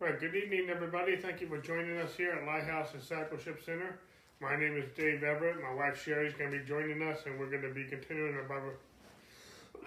[0.00, 1.16] Right, good evening, everybody.
[1.16, 3.98] Thank you for joining us here at Lighthouse Discipleship Center.
[4.40, 5.56] My name is Dave Everett.
[5.60, 8.34] My wife Sherry is going to be joining us, and we're going to be continuing
[8.36, 8.72] our Bible.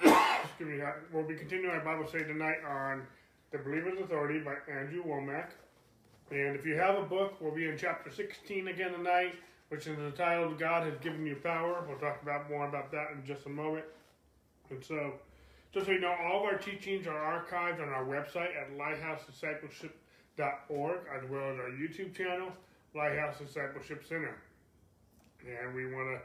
[0.44, 0.82] excuse me.
[0.82, 3.04] uh, We'll be continuing our Bible study tonight on
[3.52, 5.52] the Believer's Authority by Andrew Wommack.
[6.30, 9.36] And if you have a book, we'll be in chapter 16 again tonight,
[9.70, 13.26] which is entitled "God Has Given You Power." We'll talk about more about that in
[13.26, 13.86] just a moment.
[14.70, 15.14] And so,
[15.74, 18.78] just so you know, all of our teachings are archived on our website at
[20.38, 22.52] lighthousediscipleship.org, as well as our YouTube channel,
[22.96, 24.36] Lighthouse Discipleship Center.
[25.46, 26.22] And we want to,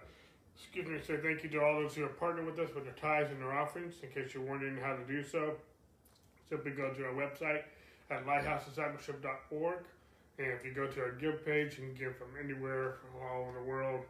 [0.56, 2.95] excuse me, say thank you to all those who have partnered with us with their
[2.95, 3.95] tithes and their offerings.
[4.02, 5.55] In case you're wondering how to do so,
[6.48, 7.62] simply go to our website
[8.11, 9.78] at lighthousediscipleship.org.
[10.38, 13.48] And if you go to our give page, you can give from anywhere from all
[13.48, 14.05] over the world.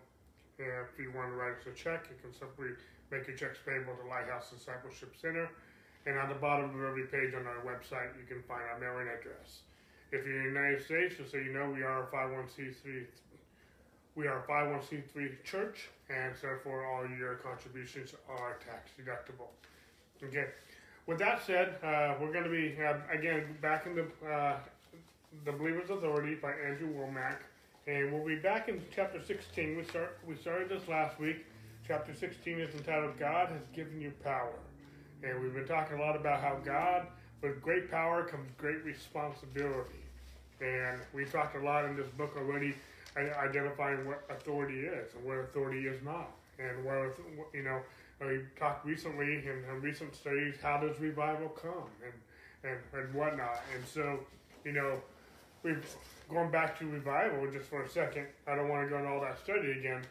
[0.59, 2.75] And if you want to write us a check, you can simply
[3.13, 5.49] make your checks payable to Lighthouse Discipleship Center.
[6.07, 9.07] And on the bottom of every page on our website, you can find our mailing
[9.07, 9.63] address.
[10.13, 13.05] If you're in the United States, just so you know, we are a 51c3.
[14.15, 19.49] We are a 51c3 church, and therefore all your contributions are tax deductible.
[20.25, 20.47] Okay.
[21.07, 24.57] With that said, uh, we're going to be uh, again back in the uh,
[25.45, 27.39] the Believer's Authority by Andrew Wommack,
[27.87, 29.77] and we'll be back in chapter 16.
[29.77, 31.45] We start we started this last week.
[31.87, 34.59] Chapter 16 is entitled "God Has Given You Power,"
[35.23, 37.07] and we've been talking a lot about how God,
[37.43, 40.05] with great power comes great responsibility,
[40.61, 42.75] and we talked a lot in this book already,
[43.17, 47.17] identifying what authority is and what authority is not, and what
[47.53, 47.81] you know.
[48.19, 53.15] Uh, we talked recently in, in recent studies how does revival come and and and
[53.15, 54.19] whatnot, and so
[54.65, 54.99] you know
[55.63, 55.85] we've
[56.29, 58.27] going back to revival just for a second.
[58.47, 60.03] I don't want to go into all that study again,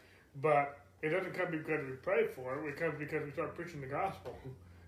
[0.42, 2.70] but it doesn't come because we pray for it.
[2.70, 4.38] It comes because we start preaching the gospel.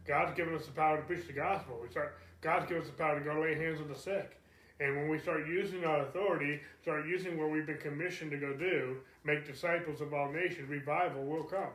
[0.08, 1.80] God's given us the power to preach the gospel.
[1.82, 2.16] We start.
[2.42, 4.38] God's given us the power to go lay hands on the sick.
[4.80, 8.54] And when we start using our authority, start using what we've been commissioned to go
[8.54, 11.74] do, make disciples of all nations, revival will come.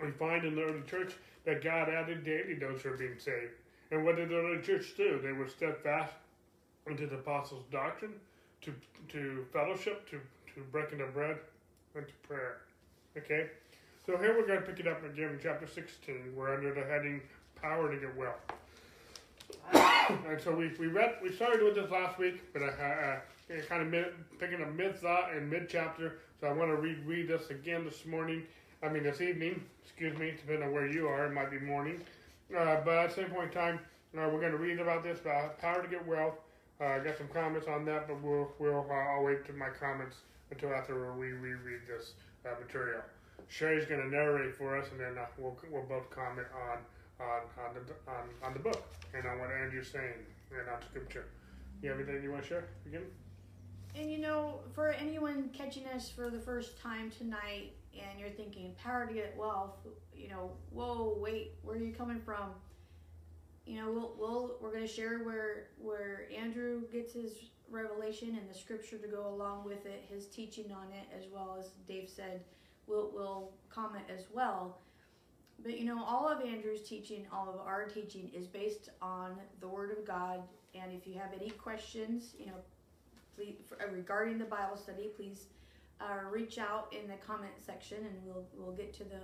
[0.00, 1.14] We find in the early church
[1.44, 3.52] that God added daily those who are being saved.
[3.90, 5.18] And what did the early church do?
[5.22, 6.14] They were steadfast
[6.86, 8.14] into the apostles' doctrine,
[8.62, 8.72] to
[9.08, 10.20] to fellowship, to
[10.54, 11.36] to breaking of bread,
[11.94, 12.58] and to prayer.
[13.16, 13.48] Okay,
[14.06, 16.34] so here we're going to pick it up again in chapter 16.
[16.36, 17.20] We're under the heading
[17.60, 18.36] "Power to Get Well."
[19.72, 23.20] and so we, we read we started with this last week, but I, uh,
[23.68, 24.06] kind of mid,
[24.38, 26.18] picking up mid thought and mid chapter.
[26.40, 28.44] So I want to read read this again this morning.
[28.82, 29.62] I mean this evening.
[29.84, 32.00] Excuse me, depending on where you are, it might be morning.
[32.56, 33.80] Uh, but at the same point in time,
[34.16, 36.34] uh, we're going to read about this about power to get wealth.
[36.80, 39.68] Uh, I got some comments on that, but we'll we'll uh, I'll wait to my
[39.68, 40.16] comments
[40.50, 42.12] until after we reread this
[42.46, 43.02] uh, material.
[43.48, 46.78] Sherry's going to narrate for us, and then uh, we'll we'll both comment on
[47.20, 48.82] on on the on, on the book
[49.14, 51.26] and on what Andrew's saying and on scripture.
[51.82, 52.64] You have anything you want to share?
[52.84, 53.02] Begin.
[53.94, 58.74] And you know, for anyone catching us for the first time tonight and you're thinking,
[58.82, 59.76] power to get wealth,
[60.14, 62.50] you know, whoa, wait, where are you coming from?
[63.66, 67.32] You know, we'll, we'll we're going to share where where Andrew gets his
[67.70, 71.56] revelation and the scripture to go along with it, his teaching on it, as well
[71.58, 72.42] as Dave said,
[72.86, 74.78] we'll we'll comment as well.
[75.62, 79.68] But you know, all of Andrew's teaching, all of our teaching is based on the
[79.68, 80.42] Word of God.
[80.74, 82.54] And if you have any questions, you know,
[83.34, 85.46] please, uh, regarding the Bible study, please
[86.00, 89.20] uh, reach out in the comment section, and we'll we'll get to the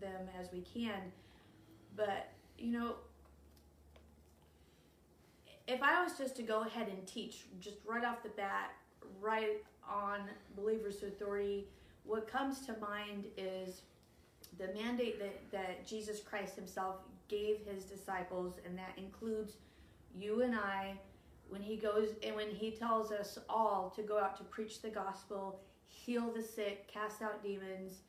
[0.00, 1.12] them as we can.
[1.96, 2.94] But you know,
[5.66, 8.72] if I was just to go ahead and teach, just right off the bat,
[9.20, 10.20] right on
[10.56, 11.66] believers' authority,
[12.04, 13.82] what comes to mind is
[14.58, 16.96] the mandate that, that Jesus Christ Himself
[17.28, 19.54] gave His disciples, and that includes
[20.14, 20.94] you and I
[21.48, 24.90] when he goes and when he tells us all to go out to preach the
[24.90, 28.00] gospel, heal the sick, cast out demons,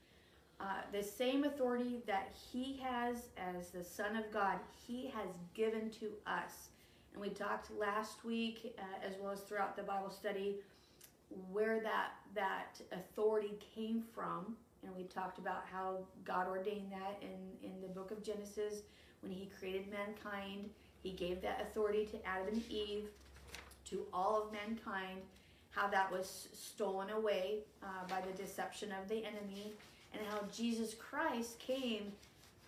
[0.59, 5.89] uh, the same authority that he has as the Son of God, he has given
[5.91, 6.69] to us.
[7.13, 10.57] And we talked last week, uh, as well as throughout the Bible study,
[11.52, 14.57] where that that authority came from.
[14.84, 18.81] And we talked about how God ordained that in, in the book of Genesis
[19.22, 20.70] when he created mankind.
[21.03, 23.05] He gave that authority to Adam and Eve
[23.90, 25.22] to all of mankind,
[25.72, 29.73] how that was stolen away uh, by the deception of the enemy,
[30.14, 32.11] and how Jesus Christ came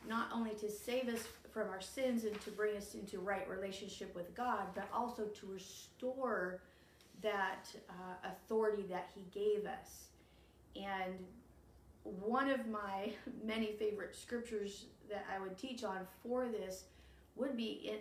[0.08, 4.16] not only to save us from our sins and to bring us into right relationship
[4.16, 6.62] with God, but also to restore
[7.22, 10.08] that uh, authority that He gave us.
[10.76, 11.14] And
[12.04, 13.12] one of my
[13.44, 16.86] many favorite scriptures that I would teach on for this
[17.36, 18.00] would be in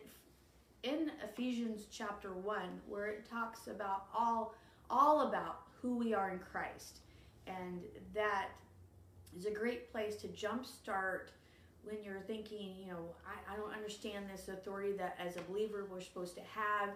[0.83, 4.55] in Ephesians chapter 1 where it talks about all
[4.89, 7.01] all about who we are in Christ.
[7.47, 7.83] And
[8.15, 8.49] that
[9.37, 11.29] is a great place to jumpstart
[11.83, 15.87] when you're thinking, you know, I, I don't understand this authority that as a believer
[15.91, 16.91] we're supposed to have.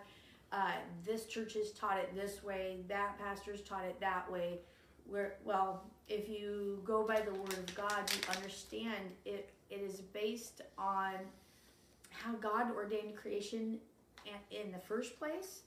[0.52, 0.72] Uh,
[1.04, 4.58] this church has taught it this way, that pastor's taught it that way.
[5.06, 10.00] Where, well, if you go by the word of God, you understand it, it is
[10.00, 11.14] based on
[12.10, 13.78] how God ordained creation
[14.50, 15.62] in the first place.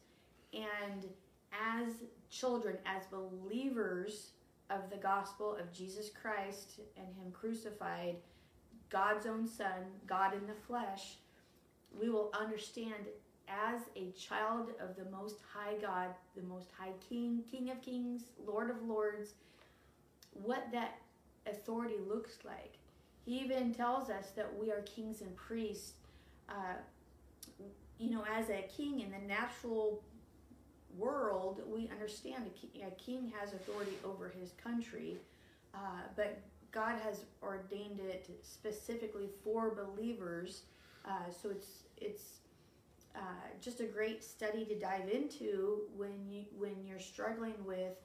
[0.54, 1.06] And
[1.52, 1.94] as
[2.30, 4.32] children, as believers
[4.70, 8.18] of the gospel of Jesus Christ and Him crucified,
[8.90, 11.16] God's own Son, God in the flesh,
[12.00, 13.08] we will understand
[13.48, 18.24] as a child of the Most High God, the Most High King, King of Kings,
[18.46, 19.34] Lord of Lords,
[20.44, 21.00] what that
[21.46, 22.78] authority looks like.
[23.26, 25.94] He even tells us that we are kings and priests.
[26.50, 26.76] Uh,
[28.00, 30.02] you know, as a king in the natural
[30.98, 35.18] world, we understand a king, a king has authority over his country,
[35.74, 35.78] uh,
[36.16, 36.40] but
[36.72, 40.62] God has ordained it specifically for believers.
[41.06, 42.24] Uh, so it's it's
[43.16, 43.20] uh,
[43.62, 47.96] just a great study to dive into when you when you're struggling with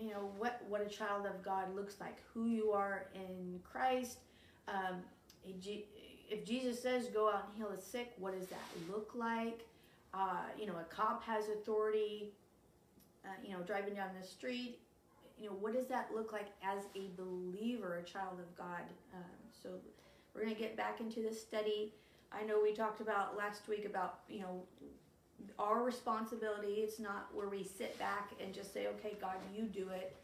[0.00, 4.18] you know what what a child of God looks like, who you are in Christ.
[4.68, 5.02] Um,
[5.44, 9.66] if Jesus says go out and heal the sick, what does that look like?
[10.14, 12.32] Uh, you know, a cop has authority.
[13.24, 14.78] Uh, you know, driving down the street.
[15.38, 18.82] You know, what does that look like as a believer, a child of God?
[19.14, 19.22] Um,
[19.62, 19.68] so
[20.34, 21.92] we're to get back into this study.
[22.32, 24.62] I know we talked about last week about you know
[25.58, 26.74] our responsibility.
[26.82, 30.16] It's not where we sit back and just say, okay, God, you do it.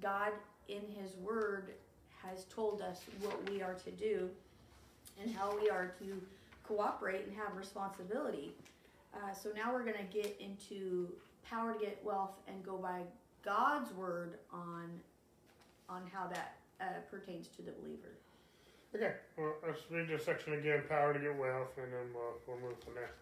[0.00, 0.32] God,
[0.68, 1.70] in His Word,
[2.22, 4.28] has told us what we are to do
[5.22, 6.20] and how we are to
[6.64, 8.52] cooperate and have responsibility.
[9.14, 11.08] Uh, so now we're going to get into
[11.48, 13.00] power to get wealth and go by
[13.44, 14.90] God's word on
[15.88, 18.12] on how that uh, pertains to the believer.
[18.94, 22.68] Okay, well, let's read this section again, power to get wealth, and then we'll, we'll
[22.68, 23.12] move from there.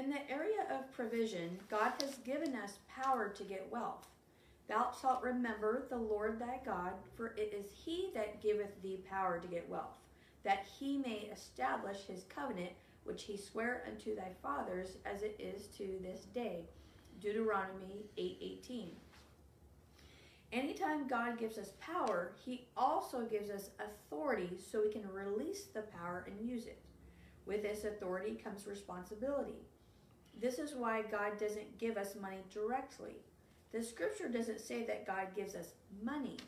[0.00, 4.06] In the area of provision, God has given us power to get wealth.
[4.66, 9.38] Thou shalt remember the Lord thy God, for it is he that giveth thee power
[9.38, 9.98] to get wealth,
[10.42, 12.70] that he may establish his covenant
[13.04, 16.64] which he sware unto thy fathers as it is to this day.
[17.20, 18.92] Deuteronomy 8:18.
[18.92, 18.96] 8,
[20.50, 25.82] Anytime God gives us power, he also gives us authority so we can release the
[25.82, 26.80] power and use it.
[27.44, 29.60] With this authority comes responsibility.
[30.40, 33.16] This is why God doesn't give us money directly.
[33.72, 36.38] The scripture doesn't say that God gives us money.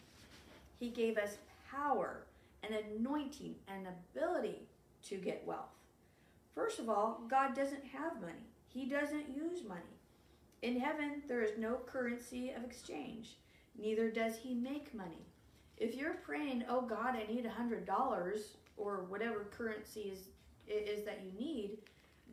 [0.81, 1.37] He gave us
[1.71, 2.25] power,
[2.63, 4.61] an anointing, and ability
[5.05, 5.77] to get wealth.
[6.55, 8.47] First of all, God doesn't have money.
[8.69, 9.81] He doesn't use money.
[10.63, 13.37] In heaven, there is no currency of exchange.
[13.79, 15.27] Neither does he make money.
[15.77, 20.29] If you're praying, oh God, I need a hundred dollars or whatever currency is,
[20.69, 21.79] is that you need,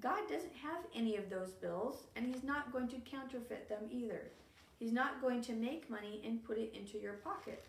[0.01, 4.31] God doesn't have any of those bills and he's not going to counterfeit them either.
[4.77, 7.65] He's not going to make money and put it into your pocket.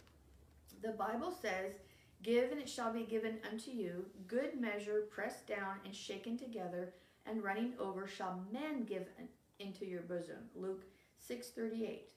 [0.83, 1.73] The Bible says
[2.23, 4.05] Give, and it shall be given unto you.
[4.29, 6.93] Good measure, pressed down and shaken together,
[7.25, 9.07] and running over, shall men give
[9.59, 10.51] into your bosom.
[10.55, 10.85] Luke
[11.19, 12.11] 6:38.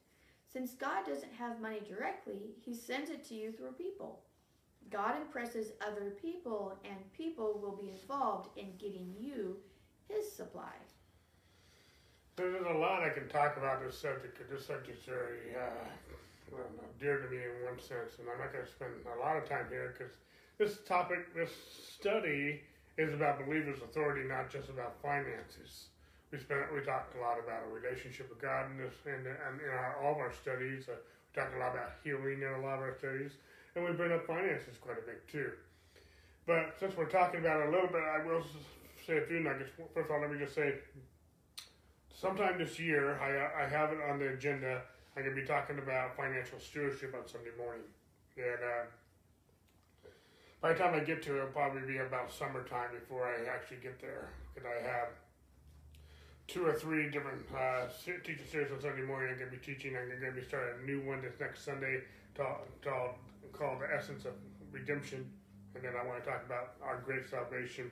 [0.45, 4.24] Since God doesn't have money directly, he sends it to you through people.
[4.89, 9.57] God impresses other people, and people will be involved in getting you
[10.15, 10.74] his supply.
[12.36, 15.86] There's a lot I can talk about this subject because this subject's very uh,
[16.51, 19.38] well, dear to me in one sense, and I'm not going to spend a lot
[19.38, 20.13] of time here because
[20.58, 21.50] this topic, this
[21.98, 22.62] study,
[22.98, 25.89] is about believers' authority, not just about finances.
[26.32, 29.70] We spent we talked a lot about a relationship with God in this, and, in
[29.70, 30.89] our, all of our studies.
[30.89, 33.34] Uh, we talked a lot about healing in a lot of our studies,
[33.75, 35.51] and we bring up finances quite a bit too.
[36.46, 38.46] But since we're talking about it a little bit, I will
[39.05, 39.72] say a few nuggets.
[39.93, 40.75] First of all, let me just say,
[42.13, 44.81] sometime this year, I, I have it on the agenda
[45.15, 47.86] I'm going to be talking about financial stewardship on Sunday morning.
[48.36, 50.10] And uh,
[50.60, 53.77] by the time I get to it, it'll probably be about summertime before I actually
[53.77, 54.29] get there.
[54.53, 55.10] Because I have
[56.48, 57.86] two or three different uh,
[58.25, 59.29] teaching series on Sunday morning.
[59.31, 59.93] I'm going to be teaching.
[59.95, 62.01] I'm going to be starting a new one this next Sunday
[62.33, 62.65] called,
[63.53, 64.33] called The Essence of
[64.72, 65.29] Redemption.
[65.75, 67.91] And then I want to talk about our great salvation,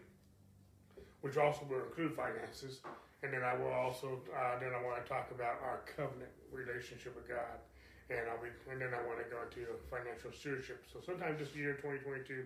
[1.22, 2.82] which also will include finances.
[3.24, 7.16] And then I will also, uh, then I want to talk about our covenant relationship
[7.16, 7.62] with God.
[8.10, 10.84] And I'll be, and then I want to go into financial stewardship.
[10.92, 12.44] So sometime this year, 2022,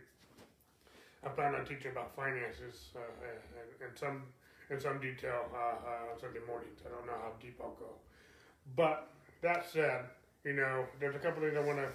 [1.25, 4.21] I plan on teaching about finances, uh, and, and some,
[4.69, 6.85] in some detail uh, uh, on Sunday mornings.
[6.85, 7.97] I don't know how deep I'll go.
[8.75, 9.09] But
[9.41, 10.05] that said,
[10.43, 11.89] you know, there's a couple things I want to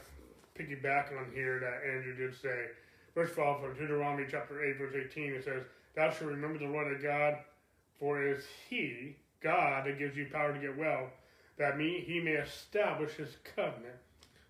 [0.59, 2.75] piggyback on here that Andrew did say.
[3.15, 5.63] First of all, from Deuteronomy chapter 8, verse 18, it says,
[5.97, 7.39] Thou shalt remember the Lord thy God,
[7.99, 11.09] for it is He, God, that gives you power to get well,
[11.59, 13.97] that He may establish His covenant,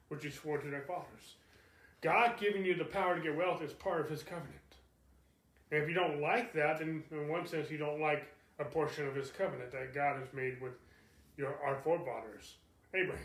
[0.08, 1.36] which He swore to thy fathers.
[2.02, 4.56] God giving you the power to get wealth is part of His covenant.
[5.70, 8.26] And if you don't like that, then in one sense, you don't like
[8.58, 10.72] a portion of His covenant that God has made with
[11.38, 12.56] your, our forefathers,
[12.92, 13.24] Abraham.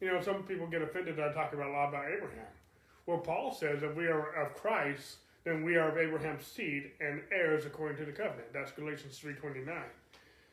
[0.00, 2.46] You know, some people get offended that I talk about a lot about Abraham.
[3.10, 7.20] Well, Paul says if we are of Christ, then we are of Abraham's seed and
[7.32, 8.52] heirs according to the covenant.
[8.52, 9.90] That's Galatians three twenty nine.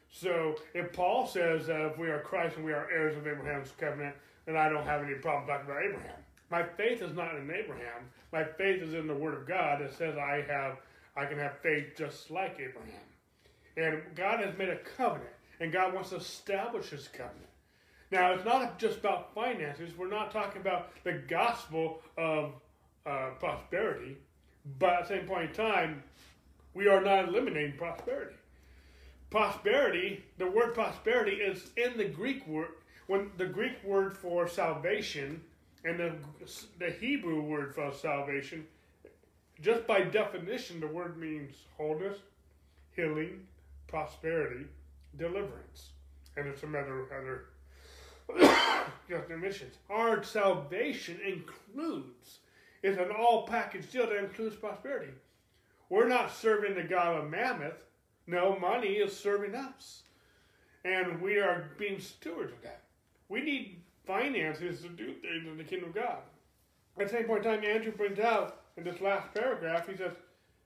[0.09, 3.71] So if Paul says that if we are Christ and we are heirs of Abraham's
[3.77, 4.15] covenant,
[4.47, 6.15] then I don't have any problem talking about Abraham.
[6.49, 8.09] My faith is not in Abraham.
[8.33, 10.77] My faith is in the Word of God that says I have
[11.15, 13.05] I can have faith just like Abraham.
[13.77, 17.46] And God has made a covenant, and God wants to establish His covenant.
[18.11, 19.97] Now, it's not just about finances.
[19.97, 22.53] We're not talking about the gospel of
[23.05, 24.17] uh, prosperity,
[24.79, 26.03] but at the same point in time,
[26.73, 28.35] we are not eliminating prosperity.
[29.29, 32.69] Prosperity, the word prosperity is in the Greek word,
[33.07, 35.41] when the Greek word for salvation
[35.83, 36.13] and the,
[36.79, 38.65] the Hebrew word for salvation,
[39.61, 42.17] just by definition, the word means wholeness,
[42.95, 43.47] healing,
[43.87, 44.65] prosperity,
[45.17, 45.89] deliverance.
[46.37, 47.45] And it's a matter of other
[49.09, 49.75] definitions.
[49.89, 52.39] Our salvation includes,
[52.83, 55.11] it's an all package deal that includes prosperity.
[55.89, 57.71] We're not serving the God of Mammon.
[58.25, 60.03] No, money is serving us.
[60.83, 62.83] And we are being stewards of that.
[63.29, 66.19] We need finances to do things in the kingdom of God.
[66.99, 70.13] At the same point in time, Andrew brings out in this last paragraph, he says,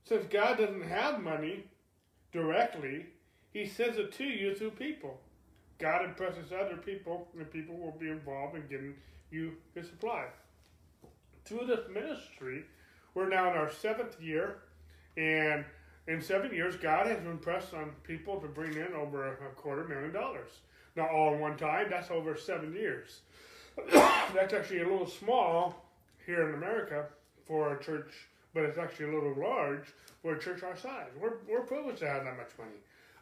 [0.03, 1.65] since God doesn't have money
[2.31, 3.07] directly,
[3.53, 5.19] he sends it to you through people.
[5.81, 8.93] God impresses other people, and people will be involved in getting
[9.31, 10.25] you his supply.
[11.43, 12.65] Through this ministry,
[13.15, 14.59] we're now in our seventh year,
[15.17, 15.65] and
[16.07, 20.11] in seven years, God has impressed on people to bring in over a quarter million
[20.11, 20.51] dollars.
[20.95, 23.21] Not all in one time, that's over seven years.
[23.91, 25.85] that's actually a little small
[26.25, 27.07] here in America
[27.45, 28.11] for a church,
[28.53, 29.87] but it's actually a little large
[30.21, 31.09] for a church our size.
[31.19, 32.77] We're, we're privileged to have that much money.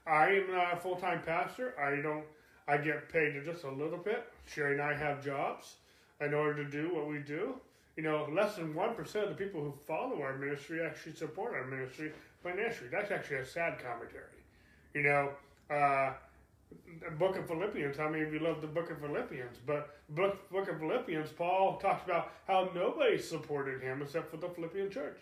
[0.06, 1.76] I am a full time pastor.
[1.80, 2.26] I don't
[2.70, 4.32] I get paid just a little bit.
[4.46, 5.78] Sherry and I have jobs
[6.22, 7.56] in order to do what we do.
[7.98, 11.66] You know, less than 1% of the people who follow our ministry actually support our
[11.66, 12.12] ministry
[12.44, 12.90] financially.
[12.92, 14.24] That's actually a sad commentary.
[14.94, 15.30] You know,
[15.70, 16.14] uh,
[17.04, 19.58] the book of Philippians, how many of you love the book of Philippians?
[19.66, 24.48] But book, book of Philippians, Paul talks about how nobody supported him except for the
[24.48, 25.22] Philippian church.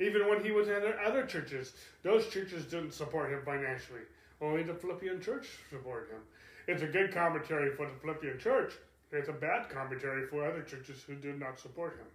[0.00, 4.00] Even when he was in other churches, those churches didn't support him financially.
[4.40, 6.20] Only the Philippian church supported him.
[6.66, 8.74] It's a good commentary for the Philippian church.
[9.12, 12.06] It's a bad commentary for other churches who did not support him.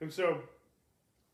[0.00, 0.38] And so,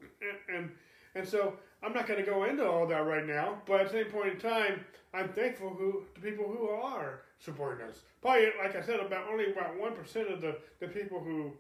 [0.01, 0.71] and, and,
[1.15, 4.05] and so I'm not going to go into all that right now, but at the
[4.05, 8.01] same point in time, I'm thankful who to people who are supporting us.
[8.23, 11.53] Probably, like I said, about only about one percent of the, the people who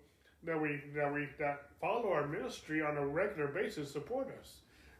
[0.44, 4.54] that we that we that follow our ministry on a regular basis support us.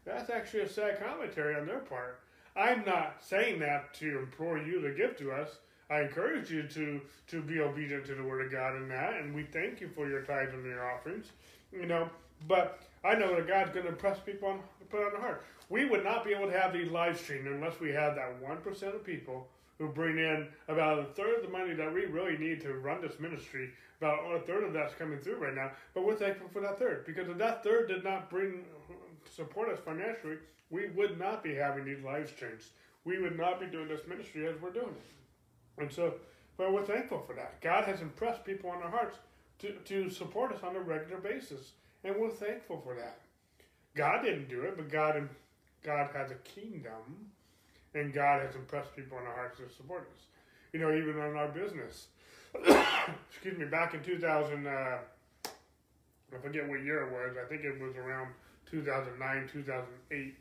[0.05, 2.19] That's actually a sad commentary on their part.
[2.55, 5.57] I'm not saying that to implore you to give to us.
[5.93, 9.33] I encourage you to to be obedient to the word of God in that, and
[9.33, 11.27] we thank you for your tithes and your offerings.
[11.71, 12.09] You know,
[12.47, 14.59] but I know that God's going to impress people on
[14.89, 15.43] put on the heart.
[15.69, 18.57] We would not be able to have these live streams unless we had that one
[18.57, 19.47] percent of people
[19.77, 22.99] who bring in about a third of the money that we really need to run
[23.01, 23.69] this ministry.
[24.01, 27.05] About a third of that's coming through right now, but we're thankful for that third
[27.05, 28.65] because if that third did not bring
[29.29, 30.37] support us financially,
[30.71, 32.71] we would not be having these live streams.
[33.05, 35.22] We would not be doing this ministry as we're doing it.
[35.77, 36.15] And so,
[36.57, 37.59] but we're thankful for that.
[37.61, 39.17] God has impressed people on our hearts
[39.59, 41.71] to, to support us on a regular basis,
[42.03, 43.19] and we're thankful for that.
[43.95, 45.29] God didn't do it, but God,
[45.83, 47.31] God has a kingdom,
[47.93, 50.23] and God has impressed people on our hearts to support us.
[50.73, 52.07] You know, even on our business.
[53.29, 57.37] Excuse me, back in 2000, uh, I forget what year it was.
[57.43, 58.29] I think it was around
[58.69, 60.35] 2009, 2008.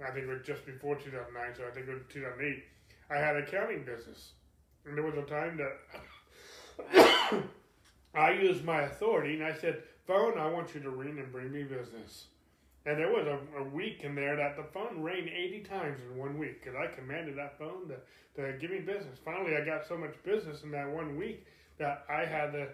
[0.00, 2.64] I think it was just before 2009, so I think it was 2008.
[3.10, 4.32] I had a accounting business
[4.88, 7.44] and there was a time that
[8.14, 11.52] I used my authority and I said, Phone, I want you to ring and bring
[11.52, 12.26] me business.
[12.86, 16.16] And there was a, a week in there that the phone rang 80 times in
[16.16, 17.96] one week because I commanded that phone to,
[18.40, 19.18] to give me business.
[19.22, 21.44] Finally, I got so much business in that one week
[21.76, 22.68] that I had the,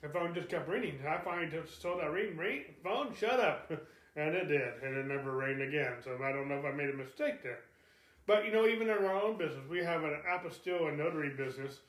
[0.00, 0.98] the phone just kept ringing.
[1.06, 3.70] I finally just told that ring, ring, phone, shut up.
[4.16, 4.82] and it did.
[4.82, 5.94] And it never rang again.
[6.02, 7.60] So I don't know if I made a mistake there.
[8.26, 11.80] But you know, even in our own business, we have an apostille and notary business,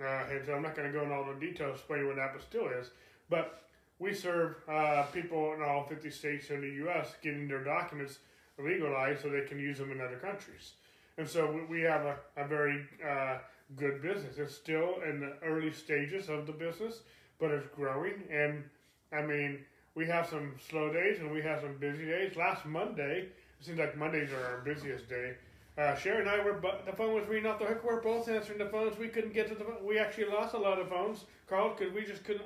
[0.00, 2.80] uh, and so I'm not going to go into all the details explaining what apostille
[2.80, 2.90] is,
[3.28, 3.62] but
[3.98, 7.14] we serve uh, people in all 50 states in the U.S.
[7.22, 8.18] getting their documents
[8.58, 10.72] legalized so they can use them in other countries.
[11.18, 13.38] And so we- we have a, a very uh,
[13.76, 14.38] good business.
[14.38, 17.00] It's still in the early stages of the business,
[17.38, 18.22] but it's growing.
[18.30, 18.64] And
[19.12, 22.36] I mean, we have some slow days and we have some busy days.
[22.36, 23.28] Last Monday,
[23.58, 25.34] it seems like Mondays are our busiest day.
[25.80, 27.82] Uh, Sherry and I were, the phone was ringing off the hook.
[27.82, 28.98] We're both answering the phones.
[28.98, 29.82] We couldn't get to the phone.
[29.82, 32.44] We actually lost a lot of phones, Carl, because we just couldn't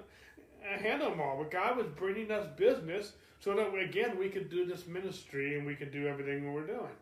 [0.63, 1.39] uh, handle them all.
[1.39, 5.67] But God was bringing us business so that, again, we could do this ministry and
[5.67, 6.95] we could do everything we're doing.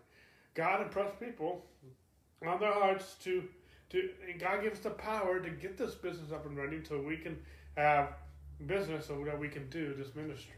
[0.55, 1.67] God impressed people
[2.47, 3.45] on their hearts to,
[3.91, 6.99] to and God gives us the power to get this business up and running so
[6.99, 7.39] we can
[7.77, 8.15] have
[8.67, 10.55] business so that we can do this ministry.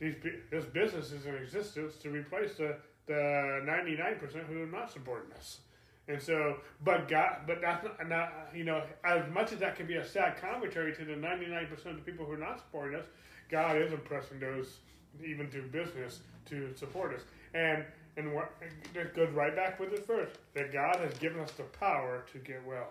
[0.00, 0.16] These,
[0.50, 2.76] this business is in existence to replace the,
[3.08, 5.58] the 99% who are not supporting us.
[6.06, 9.86] And so, but God, but that's not, not, you know, as much as that can
[9.86, 13.04] be a sad commentary to the 99% of the people who are not supporting us,
[13.50, 14.78] God is impressing those,
[15.24, 17.22] even through business, to support us.
[17.54, 17.84] And
[18.16, 18.52] and what
[18.96, 22.38] it goes right back with it first that God has given us the power to
[22.38, 22.88] get well.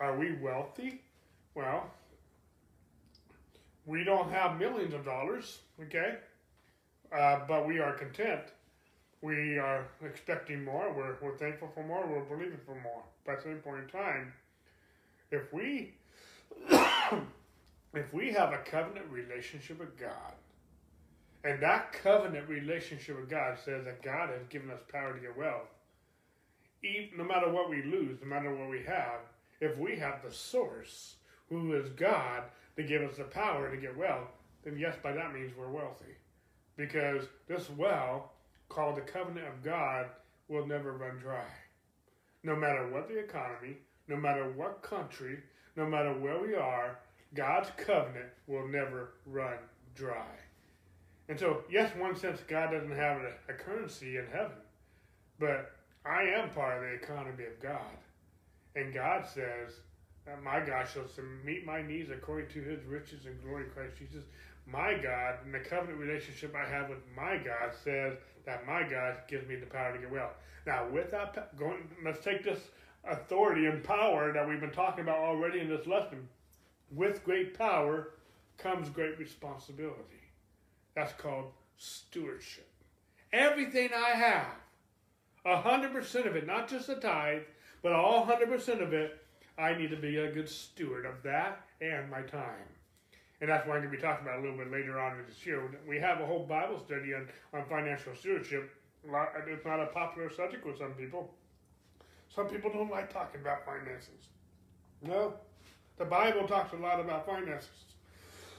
[0.00, 1.02] Are we wealthy?
[1.54, 1.88] Well,
[3.86, 6.16] we don't have millions of dollars, okay?
[7.16, 8.42] Uh, but we are content.
[9.22, 10.92] We are expecting more.
[10.96, 12.06] We're, we're thankful for more.
[12.06, 13.02] We're believing for more.
[13.24, 14.32] But at the same point in time,
[15.30, 15.94] if we
[17.94, 20.34] if we have a covenant relationship with God,
[21.44, 25.36] and that covenant relationship with God says that God has given us power to get
[25.36, 25.62] well.
[26.82, 29.20] Even, no matter what we lose, no matter what we have,
[29.60, 31.16] if we have the source,
[31.48, 32.44] who is God,
[32.76, 34.28] to give us the power to get well,
[34.64, 36.16] then yes, by that means we're wealthy.
[36.76, 38.32] Because this well,
[38.70, 40.06] called the covenant of God,
[40.48, 41.46] will never run dry.
[42.42, 43.76] No matter what the economy,
[44.08, 45.40] no matter what country,
[45.76, 46.98] no matter where we are,
[47.34, 49.58] God's covenant will never run
[49.94, 50.32] dry.
[51.28, 54.56] And so, yes, one sense, God doesn't have a, a currency in heaven,
[55.38, 55.72] but
[56.04, 57.98] I am part of the economy of God.
[58.74, 59.74] And God says,
[60.42, 61.04] my God shall
[61.44, 64.24] meet my needs according to his riches and glory in Christ Jesus.
[64.70, 68.14] My God, and the covenant relationship I have with my God says
[68.46, 70.30] that my God gives me the power to get well.
[70.66, 72.60] Now, with that, going, let's take this
[73.04, 76.28] authority and power that we've been talking about already in this lesson.
[76.92, 78.10] With great power
[78.58, 80.20] comes great responsibility.
[80.94, 82.68] That's called stewardship.
[83.32, 84.54] Everything I have,
[85.44, 87.42] a hundred percent of it, not just the tithe,
[87.82, 89.18] but all hundred percent of it,
[89.56, 92.68] I need to be a good steward of that and my time.
[93.40, 95.24] And that's what I'm going to be talking about a little bit later on in
[95.26, 95.62] this year.
[95.88, 98.70] We have a whole Bible study on, on financial stewardship.
[99.02, 101.32] It's not a popular subject with some people.
[102.34, 104.28] Some people don't like talking about finances.
[105.02, 105.34] No,
[105.96, 107.70] the Bible talks a lot about finances.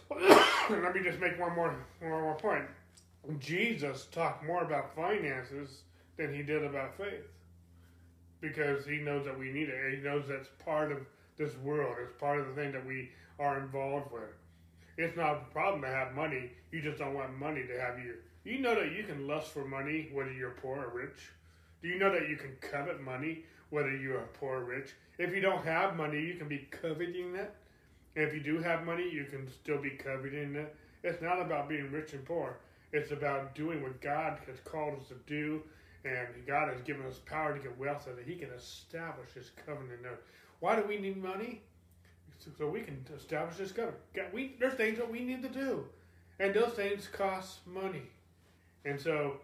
[0.70, 2.66] Let me just make one more one more point.
[3.40, 5.84] Jesus talked more about finances
[6.18, 7.30] than he did about faith,
[8.42, 9.96] because he knows that we need it.
[9.96, 10.98] He knows that's part of
[11.38, 11.96] this world.
[12.02, 14.24] It's part of the thing that we are involved with.
[14.98, 16.52] It's not a problem to have money.
[16.72, 18.16] You just don't want money to have you.
[18.44, 21.32] You know that you can lust for money whether you're poor or rich.
[21.82, 24.90] Do you know that you can covet money whether you are poor or rich?
[25.18, 27.54] If you don't have money, you can be coveting it.
[28.16, 30.76] If you do have money, you can still be coveting it.
[31.04, 32.58] It's not about being rich and poor.
[32.92, 35.62] It's about doing what God has called us to do,
[36.04, 39.52] and God has given us power to get wealth so that He can establish His
[39.66, 40.02] covenant.
[40.60, 41.62] Why do we need money?
[42.44, 44.02] So- we can establish this government.
[44.34, 45.86] We, there's things that we need to do,
[46.40, 48.04] and those things cost money.
[48.86, 49.38] And so,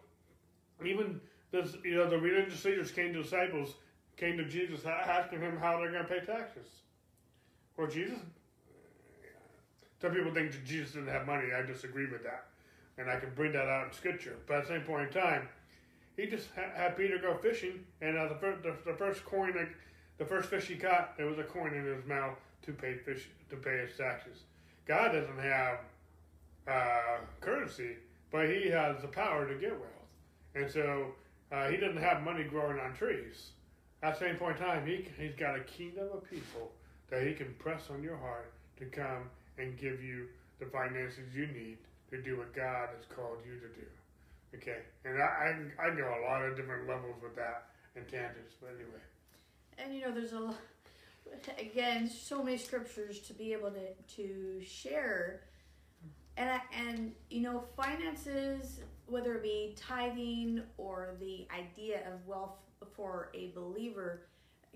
[0.84, 3.76] even this, you know, the religious leaders came to disciples,
[4.16, 6.68] came to Jesus, asking him how they're going to pay taxes.
[7.78, 8.20] Well, Jesus
[10.02, 11.48] some people think Jesus didn't have money.
[11.58, 12.46] I disagree with that.
[12.98, 14.36] And I can bring that out in Scripture.
[14.48, 15.50] But at the same point in time,
[16.16, 19.76] he just had Peter go fishing, and uh, the, first, the, the first coin, like,
[20.18, 23.28] the first fish he caught, there was a coin in his mouth to pay fish
[23.50, 24.44] to pay his taxes.
[24.86, 25.80] God doesn't have
[26.68, 27.96] uh, currency,
[28.32, 29.92] but he has the power to get wealth.
[30.54, 31.08] And so
[31.52, 33.52] uh, he doesn't have money growing on trees.
[34.04, 36.72] At the same point in time, he, he's got a kingdom of people
[37.10, 40.28] that he can press on your heart to come and give you
[40.60, 41.78] the finances you need
[42.12, 43.88] to do what God has called you to do.
[44.56, 48.56] Okay, and I I, I go a lot of different levels with that and tangents,
[48.62, 49.04] but anyway.
[49.78, 50.56] And you know, there's a lot,
[51.60, 55.42] again, so many scriptures to be able to to share,
[56.36, 62.58] and I, and you know, finances, whether it be tithing or the idea of wealth
[62.96, 64.22] for a believer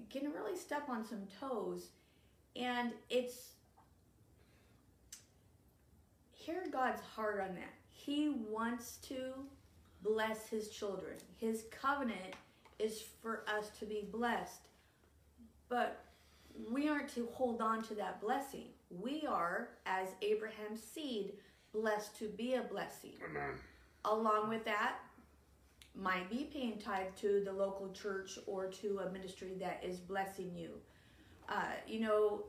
[0.10, 1.90] can really step on some toes.
[2.56, 3.52] And it's
[6.32, 7.74] hear God's heart on that.
[7.92, 9.34] He wants to
[10.02, 11.18] bless his children.
[11.38, 12.36] His covenant
[12.80, 14.68] is for us to be blessed.
[15.70, 16.04] But
[16.72, 18.66] we aren't to hold on to that blessing.
[18.90, 21.34] We are, as Abraham's seed,
[21.74, 23.14] blessed to be a blessing.
[23.30, 23.54] Amen.
[24.06, 24.96] Along with that,
[25.96, 30.52] might be paying tithe to the local church or to a ministry that is blessing
[30.56, 30.70] you.
[31.50, 32.46] Uh, you know,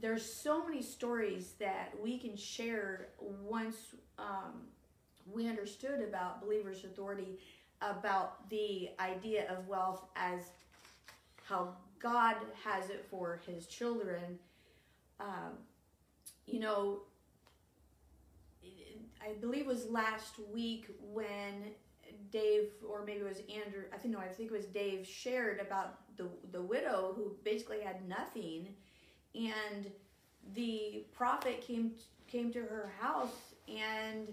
[0.00, 3.76] there's so many stories that we can share once
[4.18, 4.62] um,
[5.30, 7.38] we understood about believers' authority,
[7.82, 10.50] about the idea of wealth as
[11.44, 14.38] how God has it for His children.
[15.18, 15.58] Um,
[16.46, 17.00] you know,
[19.22, 21.72] I believe it was last week when
[22.30, 23.84] Dave, or maybe it was Andrew.
[23.92, 27.80] I think no, I think it was Dave shared about the the widow who basically
[27.80, 28.68] had nothing,
[29.34, 29.90] and
[30.54, 31.92] the prophet came
[32.26, 34.28] came to her house and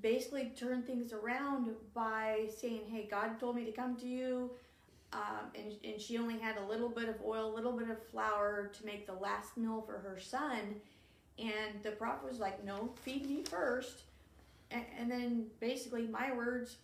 [0.00, 4.50] basically turned things around by saying, "Hey, God told me to come to you."
[5.12, 8.02] Um, and, and she only had a little bit of oil, a little bit of
[8.08, 10.80] flour to make the last meal for her son
[11.38, 14.02] and the prophet was like, No, feed me first.
[14.70, 16.76] And, and then basically, my words,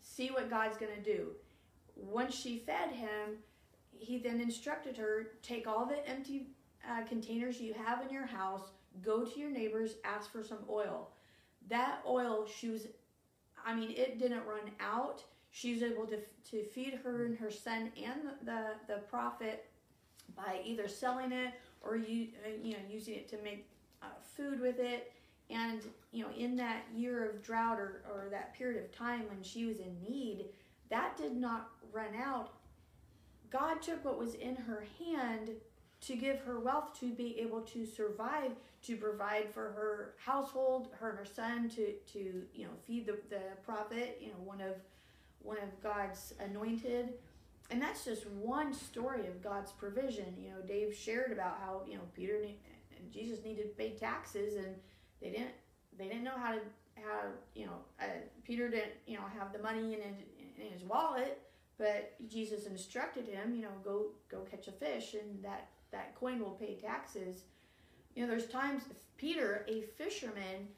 [0.00, 1.28] see what God's going to do.
[1.94, 3.38] Once she fed him,
[3.92, 6.46] he then instructed her take all the empty
[6.88, 8.62] uh, containers you have in your house,
[9.02, 11.10] go to your neighbors, ask for some oil.
[11.68, 12.86] That oil, she was,
[13.64, 15.22] I mean, it didn't run out.
[15.58, 16.18] She was able to,
[16.50, 19.68] to feed her and her son and the, the, prophet
[20.36, 23.68] by either selling it or you uh, you know using it to make
[24.00, 25.12] uh, food with it.
[25.50, 25.80] And
[26.12, 29.64] you know in that year of drought or, or that period of time when she
[29.64, 30.44] was in need
[30.90, 32.52] that did not run out.
[33.50, 35.50] God took what was in her hand
[36.02, 41.10] to give her wealth to be able to survive to provide for her household her
[41.10, 44.76] and her son to to you know feed the, the prophet you know one of
[45.42, 47.14] one of god's anointed
[47.70, 50.34] and that's just one story of God's provision.
[50.38, 54.56] You know, Dave shared about how you know Peter and Jesus needed to pay taxes,
[54.56, 54.74] and
[55.20, 55.50] they didn't.
[55.98, 56.60] They didn't know how to
[56.94, 57.20] how
[57.54, 58.06] you know uh,
[58.44, 61.42] Peter didn't you know have the money in in his wallet,
[61.76, 63.54] but Jesus instructed him.
[63.54, 67.42] You know, go go catch a fish, and that that coin will pay taxes.
[68.14, 68.84] You know, there's times
[69.18, 70.68] Peter, a fisherman,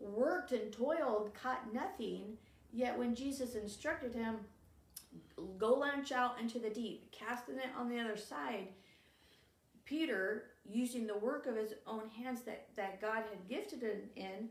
[0.00, 2.36] worked and toiled, caught nothing.
[2.74, 4.38] Yet when Jesus instructed him,
[5.58, 8.66] go launch out into the deep, casting it on the other side.
[9.84, 14.48] Peter, using the work of his own hands that, that God had gifted him in,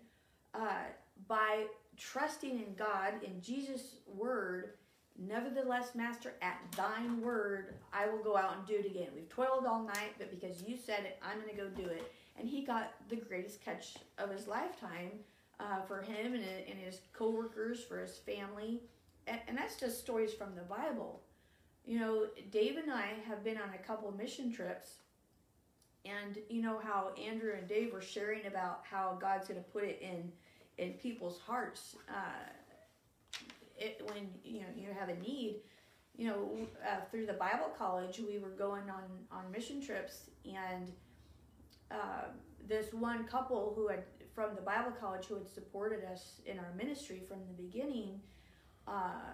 [0.53, 0.83] uh,
[1.27, 1.65] by
[1.97, 4.75] trusting in God, in Jesus' word,
[5.19, 9.09] nevertheless, Master, at thine word, I will go out and do it again.
[9.13, 12.09] We've toiled all night, but because you said it, I'm going to go do it.
[12.39, 15.11] And he got the greatest catch of his lifetime
[15.59, 18.81] uh, for him and, and his co workers, for his family
[19.27, 21.21] and, and that's just stories from the Bible.
[21.85, 24.97] You know, Dave and I have been on a couple mission trips,
[26.05, 29.83] and you know how Andrew and Dave were sharing about how God's going to put
[29.83, 30.31] it in
[30.77, 31.95] in people's hearts.
[32.09, 32.49] Uh,
[33.77, 35.57] it, when you know you have a need,
[36.15, 36.51] you know,
[36.87, 40.91] uh, through the Bible college, we were going on on mission trips, and
[41.91, 42.25] uh,
[42.67, 46.73] this one couple who had from the Bible college who had supported us in our
[46.77, 48.19] ministry from the beginning
[48.87, 49.31] uh,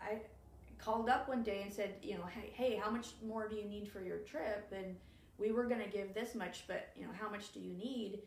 [0.00, 0.20] I
[0.78, 3.64] called up one day and said, you know, hey, hey, how much more do you
[3.64, 4.72] need for your trip?
[4.74, 4.96] And
[5.36, 8.20] we were going to give this much, but you know, how much do you need?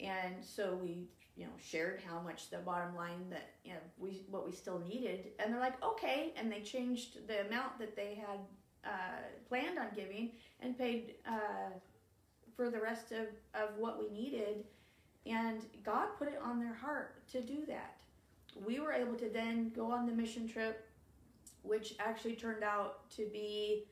[0.00, 4.24] And so we, you know, shared how much the bottom line that you know we
[4.28, 8.14] what we still needed, and they're like, okay, and they changed the amount that they
[8.14, 8.40] had
[8.84, 11.70] uh, planned on giving and paid uh,
[12.56, 14.64] for the rest of of what we needed,
[15.26, 17.98] and God put it on their heart to do that
[18.66, 20.86] we were able to then go on the mission trip,
[21.62, 23.84] which actually turned out to be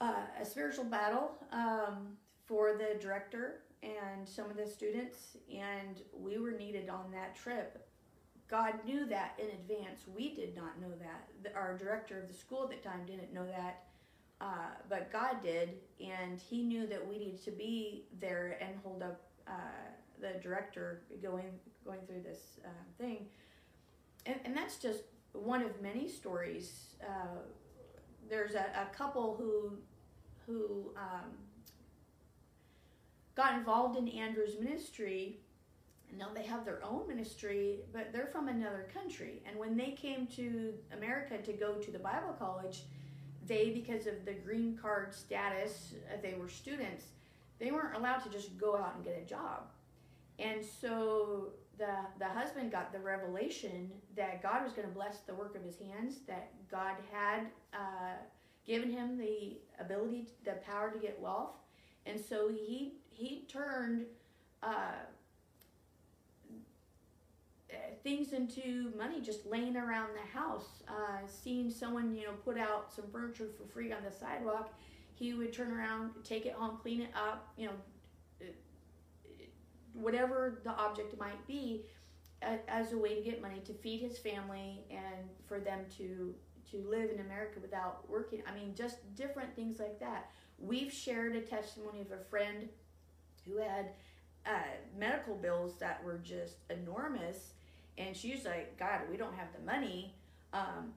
[0.00, 6.38] uh, a spiritual battle um, for the director and some of the students, and we
[6.38, 7.86] were needed on that trip.
[8.48, 10.02] God knew that in advance.
[10.14, 11.54] We did not know that.
[11.54, 13.84] Our director of the school at the time didn't know that,
[14.40, 19.02] uh, but God did, and He knew that we needed to be there and hold
[19.02, 21.50] up uh, the director going
[21.84, 23.26] going through this uh, thing,
[24.26, 26.94] and and that's just one of many stories.
[27.02, 27.38] Uh,
[28.28, 29.72] there's a, a couple who
[30.46, 31.30] who um,
[33.34, 35.38] got involved in Andrew's ministry
[36.16, 39.42] now they have their own ministry, but they're from another country.
[39.46, 42.84] And when they came to America to go to the Bible college,
[43.46, 47.04] they, because of the green card status, uh, they were students,
[47.58, 49.62] they weren't allowed to just go out and get a job.
[50.38, 55.34] And so the, the husband got the revelation that God was going to bless the
[55.34, 58.16] work of his hands, that God had uh,
[58.66, 61.56] given him the ability, the power to get wealth.
[62.06, 64.06] And so he, he turned.
[64.62, 64.92] Uh,
[68.02, 70.82] things into money just laying around the house.
[70.88, 74.72] Uh, seeing someone, you know, put out some furniture for free on the sidewalk,
[75.18, 77.72] he would turn around, take it home, clean it up, you know,
[79.94, 81.84] whatever the object might be,
[82.68, 86.34] as a way to get money to feed his family and for them to
[86.70, 88.42] to live in America without working.
[88.46, 90.30] I mean, just different things like that.
[90.58, 92.68] We've shared a testimony of a friend
[93.46, 93.92] who had
[94.44, 97.54] uh, medical bills that were just enormous
[97.98, 100.14] and she's like, God, we don't have the money.
[100.52, 100.92] Um,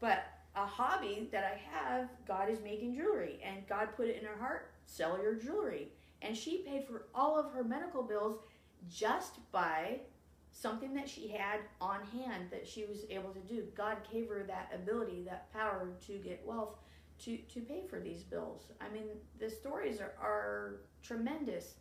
[0.00, 0.24] but
[0.56, 4.36] a hobby that I have, God is making jewelry, and God put it in her
[4.36, 5.88] heart, sell your jewelry.
[6.22, 8.38] And she paid for all of her medical bills
[8.88, 10.00] just by
[10.52, 13.64] something that she had on hand that she was able to do.
[13.76, 16.74] God gave her that ability, that power to get wealth
[17.24, 18.64] to, to pay for these bills.
[18.80, 19.04] I mean,
[19.38, 21.74] the stories are, are tremendous.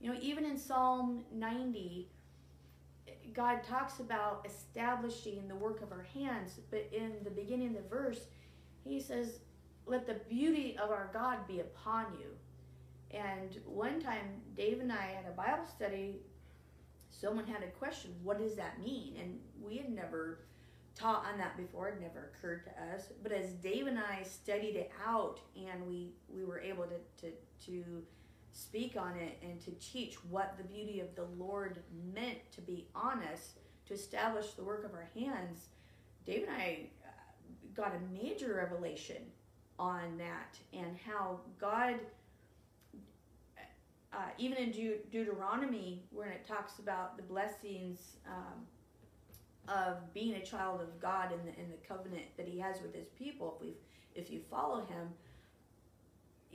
[0.00, 2.08] You know, even in Psalm 90,
[3.34, 7.88] God talks about establishing the work of our hands, but in the beginning of the
[7.88, 8.26] verse,
[8.84, 9.40] he says,
[9.86, 12.28] Let the beauty of our God be upon you.
[13.16, 16.20] And one time, Dave and I had a Bible study.
[17.10, 19.14] Someone had a question, What does that mean?
[19.20, 20.40] And we had never
[20.94, 23.12] taught on that before, it never occurred to us.
[23.22, 27.32] But as Dave and I studied it out and we, we were able to, to,
[27.66, 28.02] to
[28.56, 31.78] speak on it and to teach what the beauty of the Lord
[32.14, 35.66] meant to be honest, to establish the work of our hands,
[36.24, 37.10] Dave and I uh,
[37.74, 39.22] got a major revelation
[39.78, 41.96] on that and how God,
[44.12, 48.66] uh, even in De- Deuteronomy, when it talks about the blessings um,
[49.68, 52.94] of being a child of God and the, in the covenant that He has with
[52.94, 53.74] His people, if we
[54.14, 55.10] if you follow Him,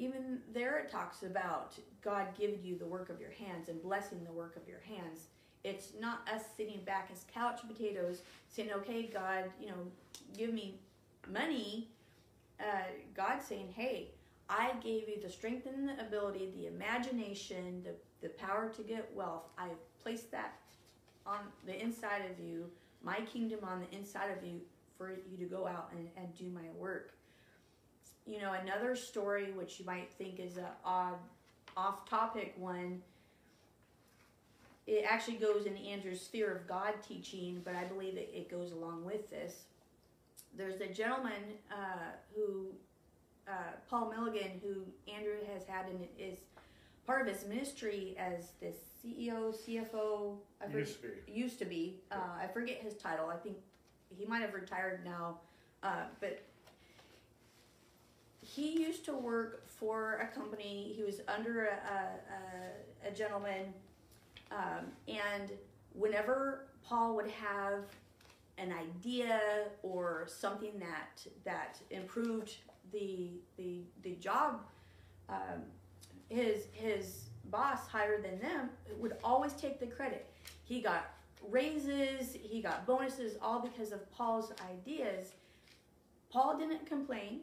[0.01, 4.23] even there it talks about God giving you the work of your hands and blessing
[4.25, 5.27] the work of your hands.
[5.63, 9.75] It's not us sitting back as couch potatoes saying, okay, God, you know,
[10.35, 10.79] give me
[11.31, 11.87] money.
[12.59, 12.81] Uh,
[13.15, 14.07] God's saying, hey,
[14.49, 17.93] I gave you the strength and the ability, the imagination, the,
[18.27, 19.43] the power to get wealth.
[19.55, 20.55] I've placed that
[21.27, 22.65] on the inside of you,
[23.03, 24.61] my kingdom on the inside of you,
[24.97, 27.13] for you to go out and, and do my work
[28.25, 31.15] you know, another story which you might think is a odd,
[31.75, 33.01] off-topic one.
[34.87, 38.71] It actually goes in Andrew's fear of God teaching, but I believe it, it goes
[38.71, 39.65] along with this.
[40.57, 42.67] There's a gentleman uh, who,
[43.47, 46.39] uh, Paul Milligan, who Andrew has had and is
[47.05, 50.37] part of his ministry as the CEO, CFO.
[50.61, 51.31] I forget, used to be.
[51.31, 52.01] Used to be.
[52.11, 53.29] Uh, I forget his title.
[53.29, 53.57] I think
[54.17, 55.37] he might have retired now,
[55.83, 56.43] uh, but
[58.55, 60.93] he used to work for a company.
[60.95, 63.73] He was under a, a, a gentleman,
[64.51, 65.51] um, and
[65.93, 67.83] whenever Paul would have
[68.57, 69.39] an idea
[69.83, 72.57] or something that that improved
[72.91, 74.61] the the the job,
[75.29, 75.63] um,
[76.29, 80.27] his his boss higher than them would always take the credit.
[80.65, 81.13] He got
[81.49, 85.33] raises, he got bonuses, all because of Paul's ideas.
[86.29, 87.41] Paul didn't complain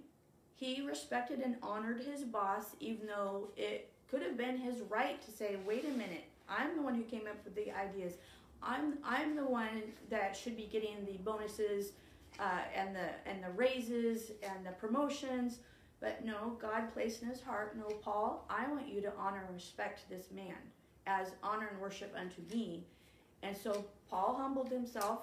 [0.58, 5.30] he respected and honored his boss, even though it could have been his right to
[5.30, 8.14] say, wait a minute, I'm the one who came up with the ideas.
[8.60, 11.92] I'm, I'm the one that should be getting the bonuses
[12.40, 15.58] uh, and, the, and the raises and the promotions.
[16.00, 19.54] But no, God placed in his heart, no, Paul, I want you to honor and
[19.54, 20.56] respect this man
[21.06, 22.84] as honor and worship unto me.
[23.44, 25.20] And so Paul humbled himself.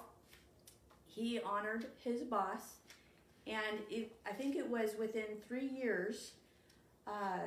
[1.04, 2.76] He honored his boss
[3.46, 6.32] and it, I think it was within three years,
[7.06, 7.38] uh,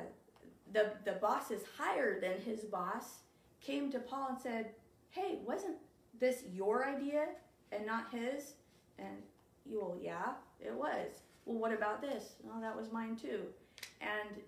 [0.72, 3.20] the the boss is higher than his boss
[3.60, 4.70] came to Paul and said,
[5.10, 5.76] "Hey, wasn't
[6.18, 7.26] this your idea
[7.72, 8.54] and not his?"
[8.98, 9.22] And
[9.66, 11.08] you, well, yeah, it was.
[11.44, 12.34] Well, what about this?
[12.50, 13.42] Oh, that was mine too.
[14.00, 14.40] And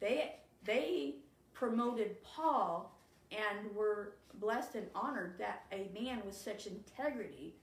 [0.00, 1.16] they they
[1.52, 2.94] promoted Paul
[3.30, 7.54] and were blessed and honored that a man with such integrity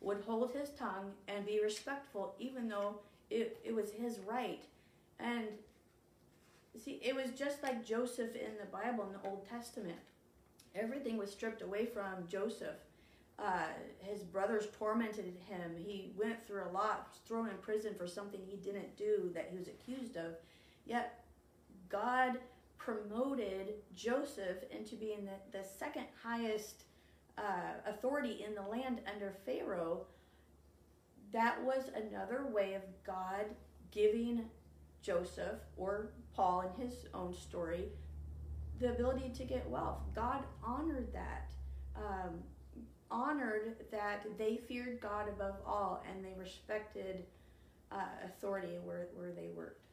[0.00, 2.96] would hold his tongue and be respectful, even though
[3.30, 4.64] it, it was his right.
[5.18, 5.46] And
[6.82, 9.98] see, it was just like Joseph in the Bible in the Old Testament.
[10.74, 12.76] Everything was stripped away from Joseph.
[13.38, 13.68] Uh,
[14.00, 15.74] his brothers tormented him.
[15.76, 19.48] He went through a lot, was thrown in prison for something he didn't do that
[19.50, 20.34] he was accused of.
[20.86, 21.24] Yet
[21.88, 22.38] God
[22.78, 26.84] promoted Joseph into being the, the second highest
[27.38, 30.06] uh, authority in the land under Pharaoh.
[31.32, 33.46] That was another way of God
[33.90, 34.44] giving
[35.02, 37.84] Joseph or Paul in his own story
[38.80, 40.00] the ability to get wealth.
[40.14, 41.50] God honored that.
[41.96, 42.42] Um,
[43.10, 47.24] honored that they feared God above all and they respected
[47.90, 49.89] uh, authority where, where they worked.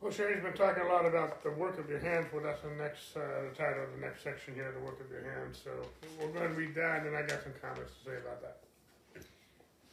[0.00, 2.28] Well, Sherry's been talking a lot about the work of your hands.
[2.32, 5.10] Well, that's the next uh, the title of the next section here, the work of
[5.10, 5.60] your hands.
[5.62, 5.70] So
[6.18, 8.62] we're going to read that, and then I got some comments to say about that.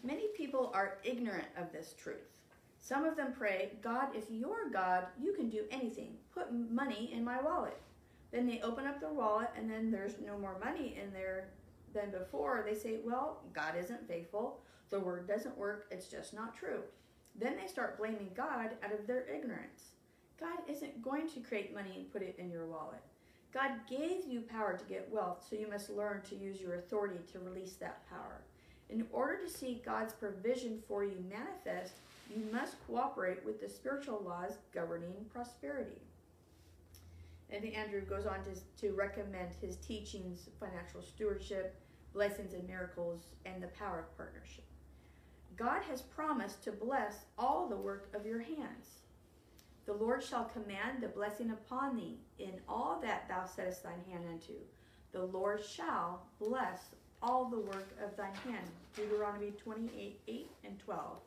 [0.04, 2.40] Many people are ignorant of this truth.
[2.80, 6.16] Some of them pray, God, if you're God, you can do anything.
[6.34, 7.82] Put money in my wallet.
[8.32, 11.50] Then they open up their wallet, and then there's no more money in there
[11.94, 12.64] than before.
[12.66, 14.62] They say, Well, God isn't faithful.
[14.90, 15.88] The word doesn't work.
[15.92, 16.80] It's just not true.
[17.38, 19.97] Then they start blaming God out of their ignorance.
[20.40, 23.02] God isn't going to create money and put it in your wallet.
[23.54, 27.20] God gave you power to get wealth, so you must learn to use your authority
[27.32, 28.42] to release that power.
[28.90, 31.94] In order to see God's provision for you manifest,
[32.30, 36.02] you must cooperate with the spiritual laws governing prosperity.
[37.50, 41.76] And Andrew goes on to, to recommend his teachings, financial stewardship,
[42.14, 44.66] blessings and miracles, and the power of partnership.
[45.56, 49.07] God has promised to bless all the work of your hands.
[49.88, 54.26] The Lord shall command the blessing upon thee in all that thou settest thine hand
[54.30, 54.54] unto.
[55.14, 56.82] The Lord shall bless
[57.22, 58.68] all the work of thine hand.
[58.98, 61.20] Deuteronomy 28 8 and 12.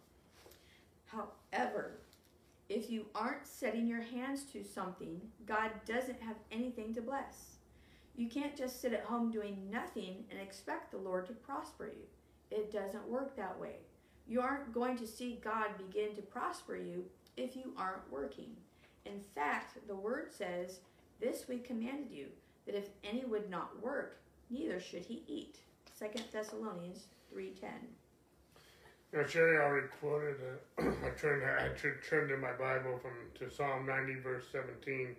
[1.07, 1.93] However,
[2.69, 7.57] if you aren't setting your hands to something, God doesn't have anything to bless.
[8.15, 12.05] You can't just sit at home doing nothing and expect the Lord to prosper you.
[12.57, 13.77] It doesn't work that way.
[14.29, 18.57] You aren't going to see God begin to prosper you if you aren't working.
[19.07, 20.81] In fact, the word says,
[21.21, 22.27] This we commanded you,
[22.67, 24.19] that if any would not work,
[24.51, 25.59] neither should he eat.
[25.99, 27.69] 2 Thessalonians 3.10
[29.13, 30.37] you know, Sherry already quoted.
[30.79, 31.69] Uh, I turned I
[32.09, 35.17] turned in my Bible from to Psalm 90 verse 17,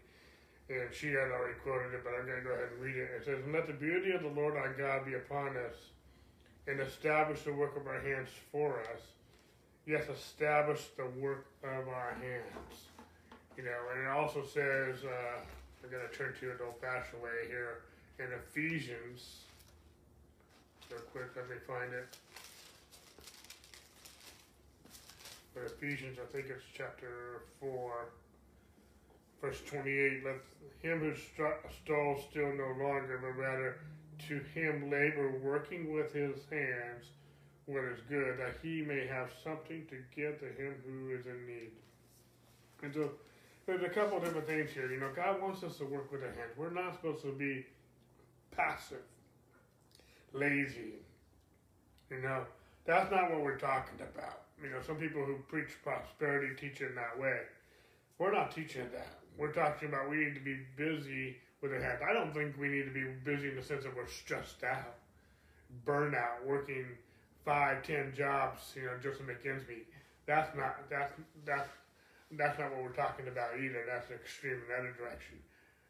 [0.69, 3.09] and she had already quoted it, but I'm going to go ahead and read it.
[3.19, 5.75] It says, "Let the beauty of the Lord our God be upon us,
[6.67, 9.01] and establish the work of our hands for us.
[9.85, 12.87] Yes, establish the work of our hands."
[13.57, 15.39] You know, and it also says, uh,
[15.83, 17.81] "I'm going to turn to it old-fashioned way here
[18.19, 19.45] in Ephesians."
[20.89, 22.07] Real quick, let me find it.
[25.53, 28.05] But Ephesians, I think it's chapter 4,
[29.41, 30.23] verse 28.
[30.23, 30.35] Let
[30.81, 33.79] him who stalls still no longer, but rather
[34.27, 37.11] to him labor, working with his hands
[37.71, 41.45] what is good, that he may have something to give to him who is in
[41.47, 41.71] need.
[42.83, 43.11] And so
[43.65, 44.91] there's a couple different things here.
[44.91, 46.51] You know, God wants us to work with our hands.
[46.57, 47.65] We're not supposed to be
[48.55, 49.03] passive,
[50.33, 50.99] lazy.
[52.09, 52.43] You know,
[52.85, 56.89] that's not what we're talking about you know, some people who preach prosperity teach it
[56.89, 57.39] in that way.
[58.19, 59.19] We're not teaching that.
[59.37, 62.01] We're talking about we need to be busy with our hands.
[62.07, 64.95] I don't think we need to be busy in the sense that we're stressed out,
[65.85, 66.85] burnout, working
[67.45, 69.87] five, ten jobs, you know, just to make ends meet.
[70.25, 71.13] That's not that's
[71.45, 71.69] that's
[72.31, 73.83] that's not what we're talking about either.
[73.87, 75.37] That's an extreme in that direction.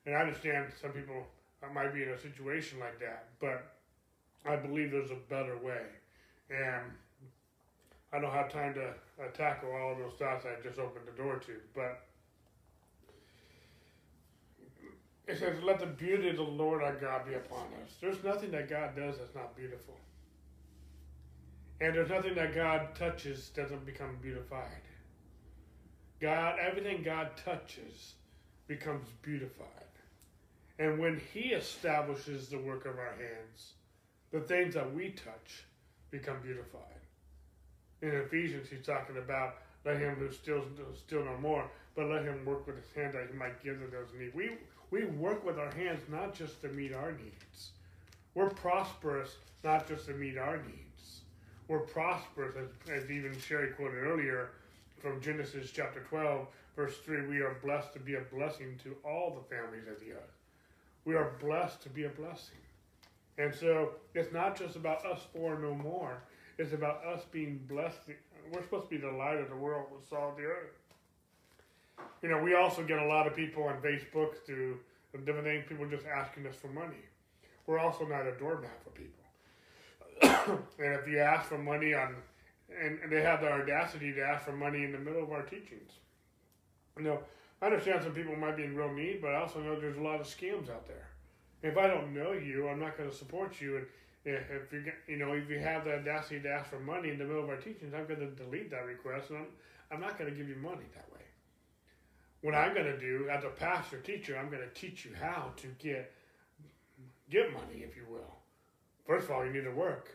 [0.06, 1.28] And I understand some people
[1.74, 3.76] might be in a situation like that, but
[4.46, 5.84] I believe there's a better way.
[6.50, 6.84] And
[8.12, 11.22] I don't have time to uh, tackle all of those thoughts I just opened the
[11.22, 12.02] door to, but
[15.28, 17.94] it says, Let the beauty of the Lord our God be upon us.
[18.02, 19.96] There's nothing that God does that's not beautiful.
[21.82, 24.84] And there's nothing that God touches doesn't become beautified.
[26.22, 28.14] God, everything God touches
[28.68, 29.68] becomes beautified.
[30.80, 33.74] And when He establishes the work of our hands,
[34.32, 35.66] the things that we touch
[36.12, 37.02] become beautified
[38.02, 40.64] in Ephesians, he's talking about let him who still
[40.96, 43.88] still no more, but let him work with his hand that he might give to
[43.88, 44.34] those needs.
[44.34, 44.52] We
[44.90, 47.72] we work with our hands not just to meet our needs.
[48.34, 50.91] We're prosperous not just to meet our needs.
[51.72, 54.50] We're prosperous, as, as even Sherry quoted earlier
[55.00, 56.46] from Genesis chapter 12,
[56.76, 57.28] verse 3.
[57.28, 60.36] We are blessed to be a blessing to all the families of the earth.
[61.06, 62.58] We are blessed to be a blessing.
[63.38, 66.22] And so it's not just about us four no more.
[66.58, 68.00] It's about us being blessed.
[68.52, 70.76] We're supposed to be the light of the world with salt of the earth.
[72.22, 74.78] You know, we also get a lot of people on Facebook through
[75.26, 77.06] different things, people just asking us for money.
[77.66, 79.21] we're also not a doormat for people.
[80.80, 82.16] and if you ask for money on,
[82.70, 85.44] and, and they have the audacity to ask for money in the middle of our
[85.44, 85.92] teachings,
[86.98, 87.20] you know,
[87.62, 90.02] I understand some people might be in real need, but I also know there's a
[90.02, 91.08] lot of scams out there.
[91.62, 93.78] If I don't know you, I'm not going to support you.
[93.78, 93.86] And
[94.26, 97.26] if you you know if you have the audacity to ask for money in the
[97.26, 99.48] middle of our teachings, I'm going to delete that request, and I'm
[99.92, 101.22] I'm not going to give you money that way.
[102.42, 105.52] What I'm going to do as a pastor teacher, I'm going to teach you how
[105.58, 106.12] to get
[107.30, 108.41] get money, if you will.
[109.06, 110.10] First of all, you need to work,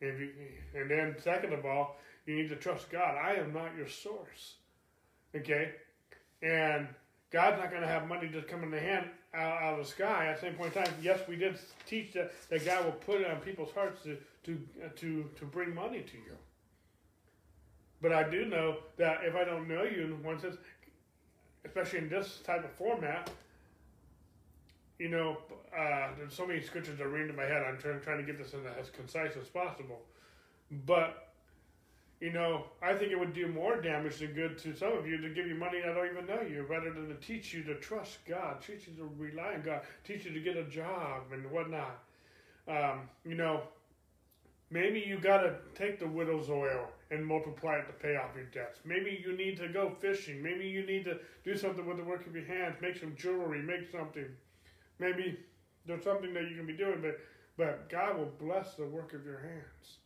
[0.00, 0.30] and, you,
[0.74, 3.16] and then second of all, you need to trust God.
[3.16, 4.56] I am not your source.
[5.34, 5.72] Okay,
[6.42, 6.88] and
[7.30, 9.90] God's not going to have money just come in the hand out, out, of the
[9.90, 10.26] sky.
[10.26, 13.20] At the same point in time, yes, we did teach that, that God will put
[13.20, 14.58] it on people's hearts to to
[14.96, 16.36] to to bring money to you.
[18.00, 20.56] But I do know that if I don't know you in one sense,
[21.64, 23.30] especially in this type of format,
[24.98, 25.38] you know,
[25.76, 27.62] uh, there's so many scriptures that ring in my head.
[27.68, 30.00] I'm trying, trying to get this in as concise as possible.
[30.86, 31.26] But
[32.20, 35.18] you know, I think it would do more damage than good to some of you
[35.18, 37.74] to give you money I don't even know you, rather than to teach you to
[37.74, 41.50] trust God, teach you to rely on God, teach you to get a job and
[41.50, 42.02] whatnot.
[42.66, 43.62] Um, you know,
[44.70, 48.46] maybe you got to take the widow's oil and multiply it to pay off your
[48.46, 48.80] debts.
[48.84, 50.42] Maybe you need to go fishing.
[50.42, 53.60] Maybe you need to do something with the work of your hands, make some jewelry,
[53.60, 54.26] make something.
[54.98, 55.38] Maybe
[55.86, 57.18] there's something that you can be doing, but
[57.56, 59.98] but God will bless the work of your hands.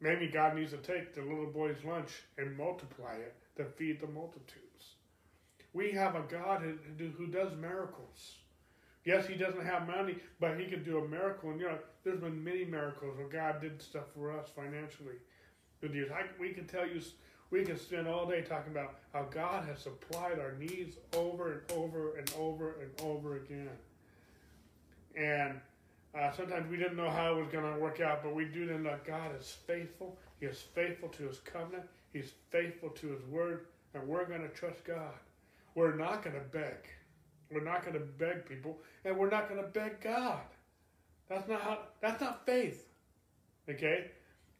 [0.00, 4.08] Maybe God needs to take the little boy's lunch and multiply it to feed the
[4.08, 4.96] multitudes.
[5.72, 6.62] We have a God
[6.98, 8.38] who does miracles.
[9.04, 11.50] Yes, he doesn't have money, but he can do a miracle.
[11.50, 15.16] And you know, there's been many miracles where God did stuff for us financially.
[15.80, 17.00] We can tell you,
[17.52, 21.78] we can spend all day talking about how God has supplied our needs over and
[21.78, 23.68] over and over and over again.
[25.14, 25.60] And
[26.18, 28.64] uh, sometimes we didn't know how it was going to work out, but we do
[28.64, 30.18] know that God is faithful.
[30.40, 31.84] He is faithful to His covenant.
[32.14, 35.12] He's faithful to His word, and we're going to trust God.
[35.74, 36.88] We're not going to beg.
[37.50, 40.40] We're not going to beg people, and we're not going to beg God.
[41.28, 41.78] That's not how.
[42.00, 42.86] That's not faith.
[43.68, 44.10] Okay,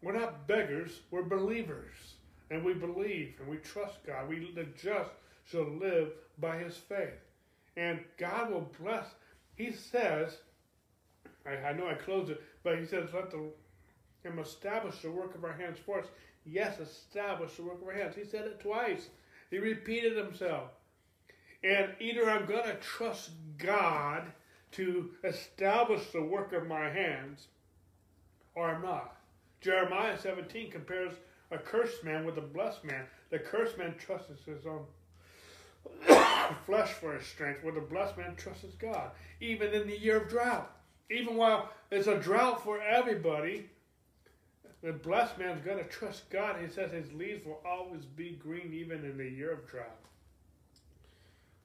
[0.02, 1.00] we're not beggars.
[1.10, 2.14] We're believers,
[2.52, 4.28] and we believe and we trust God.
[4.28, 5.10] We the just
[5.44, 7.20] shall live by His faith,
[7.76, 9.06] and God will bless.
[9.54, 10.36] He says
[11.46, 13.50] I, I know I closed it, but he says, let the,
[14.22, 16.06] him establish the work of our hands for us.
[16.44, 18.14] Yes, establish the work of our hands.
[18.16, 19.08] He said it twice.
[19.50, 20.70] He repeated himself.
[21.62, 24.24] And either I'm going to trust God
[24.72, 27.46] to establish the work of my hands,
[28.54, 29.16] or I'm not.
[29.60, 31.12] Jeremiah 17 compares
[31.52, 33.04] a cursed man with a blessed man.
[33.30, 34.84] The cursed man trusts his own
[36.66, 40.28] flesh for his strength, where the blessed man trusts God, even in the year of
[40.28, 40.70] drought
[41.12, 43.68] even while it's a drought for everybody,
[44.82, 46.56] the blessed man's going to trust God.
[46.60, 49.86] He says his leaves will always be green even in the year of drought.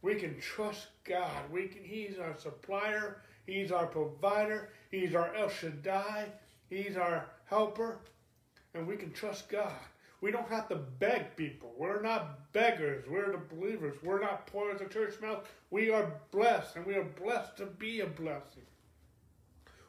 [0.01, 1.49] We can trust God.
[1.51, 3.21] We can, he's our supplier.
[3.47, 4.69] He's our provider.
[4.91, 6.27] He's our El Shaddai.
[6.69, 7.99] He's our helper.
[8.77, 9.73] And we can trust God.
[10.21, 11.73] We don't have to beg people.
[11.77, 13.05] We're not beggars.
[13.09, 13.97] We're the believers.
[14.03, 15.45] We're not poor as a church mouse.
[15.71, 18.65] We are blessed, and we are blessed to be a blessing.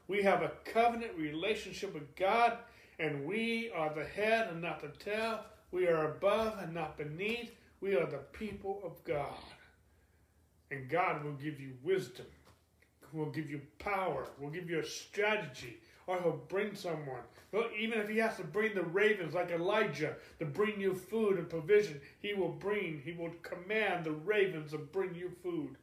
[0.07, 2.59] We have a covenant relationship with God,
[2.99, 5.41] and we are the head and not the tail.
[5.71, 7.55] We are above and not beneath.
[7.81, 9.45] We are the people of God.
[10.71, 12.27] And God will give you wisdom,
[13.13, 17.23] will give you power, will give you a strategy, or He'll bring someone.
[17.79, 21.49] Even if He has to bring the ravens like Elijah to bring you food and
[21.49, 25.77] provision, He will bring, He will command the ravens to bring you food.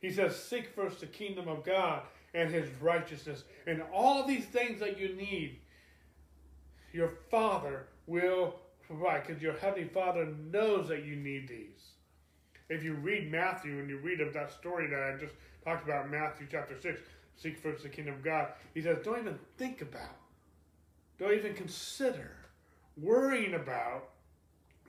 [0.00, 2.02] He says, Seek first the kingdom of God
[2.34, 3.44] and his righteousness.
[3.66, 5.58] And all these things that you need,
[6.92, 11.90] your Father will provide because your Heavenly Father knows that you need these.
[12.68, 15.34] If you read Matthew and you read of that story that I just
[15.66, 17.00] talked about, in Matthew chapter 6,
[17.36, 20.16] seek first the kingdom of God, he says, don't even think about,
[21.18, 22.36] don't even consider
[22.96, 24.10] worrying about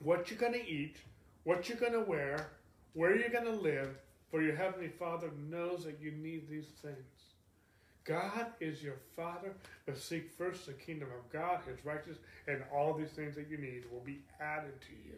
[0.04, 0.98] what you're going to eat,
[1.46, 2.52] what you're going to wear,
[2.94, 3.98] where you're going to live,
[4.30, 6.98] for your Heavenly Father knows that you need these things.
[8.04, 9.54] God is your Father,
[9.86, 13.58] but seek first the kingdom of God, His righteousness, and all these things that you
[13.58, 15.16] need will be added to you.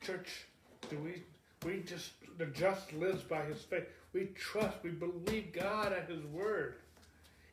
[0.00, 0.46] Church,
[0.90, 1.22] do we
[1.64, 3.86] we just the just lives by his faith.
[4.12, 6.74] We trust, we believe God at his word.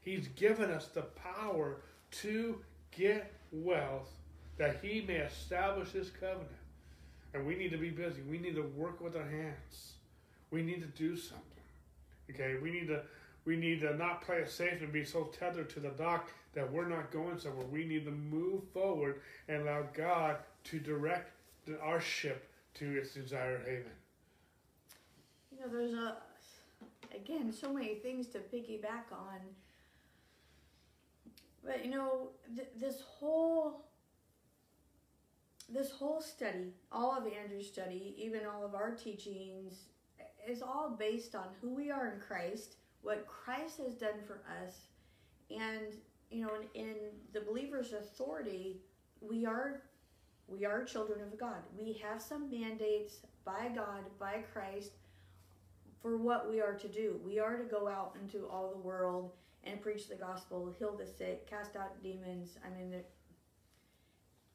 [0.02, 1.78] He's given us the power
[2.12, 2.60] to
[2.92, 4.10] get wealth
[4.58, 6.50] that he may establish his covenant.
[7.34, 8.22] And we need to be busy.
[8.30, 9.94] We need to work with our hands.
[10.52, 11.46] We need to do something.
[12.30, 13.02] Okay, we need to
[13.46, 16.72] we need to not play it safe and be so tethered to the dock that
[16.72, 17.66] we're not going somewhere.
[17.66, 21.32] We need to move forward and allow God to direct
[21.82, 23.92] our ship to its desired haven.
[25.52, 26.18] You know, there's a
[27.16, 29.40] again so many things to piggyback on.
[31.64, 33.86] But you know, th- this whole
[35.72, 39.74] this whole study, all of Andrew's study, even all of our teachings,
[40.48, 44.88] is all based on who we are in Christ, what Christ has done for us,
[45.52, 45.96] and
[46.32, 46.96] you know, in, in
[47.34, 48.82] the believer's authority,
[49.22, 49.82] we are
[50.48, 51.62] we are children of God.
[51.78, 54.94] We have some mandates by God, by Christ,
[56.02, 57.20] for what we are to do.
[57.26, 59.34] We are to go out into all the world
[59.64, 62.58] and preach the gospel, heal the sick, cast out demons.
[62.66, 62.96] I mean,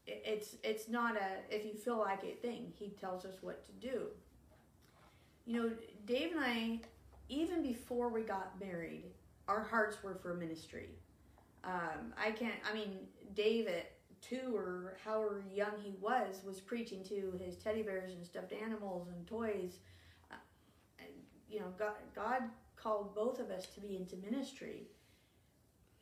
[0.07, 2.73] it's it's not a if you feel like it thing.
[2.75, 4.07] He tells us what to do.
[5.47, 5.71] You know,
[6.07, 6.81] Dave and I,
[7.29, 9.05] even before we got married,
[9.49, 10.91] our hearts were for ministry.
[11.65, 12.55] Um, I can't.
[12.71, 12.99] I mean,
[13.35, 18.25] Dave at two or however young he was was preaching to his teddy bears and
[18.25, 19.79] stuffed animals and toys.
[21.51, 22.43] You know, God, God
[22.77, 24.89] called both of us to be into ministry.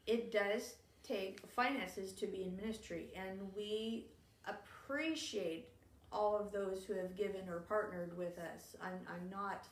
[0.07, 4.07] It does take finances to be in ministry, and we
[4.47, 5.69] appreciate
[6.13, 8.77] all of those who have given or partnered with us.
[8.83, 9.67] I'm, I'm not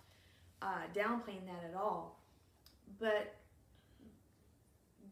[0.63, 2.21] uh, downplaying that at all.
[2.99, 3.35] But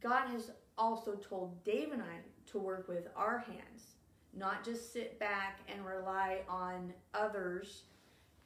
[0.00, 2.16] God has also told Dave and I
[2.52, 3.96] to work with our hands,
[4.34, 7.82] not just sit back and rely on others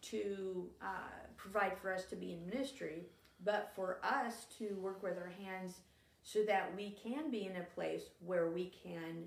[0.02, 1.10] to uh,
[1.42, 3.02] provide for us to be in ministry,
[3.44, 5.80] but for us to work with our hands
[6.22, 9.24] so that we can be in a place where we can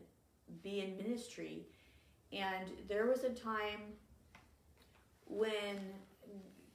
[0.63, 1.67] be in ministry.
[2.31, 3.81] And there was a time
[5.27, 5.77] when,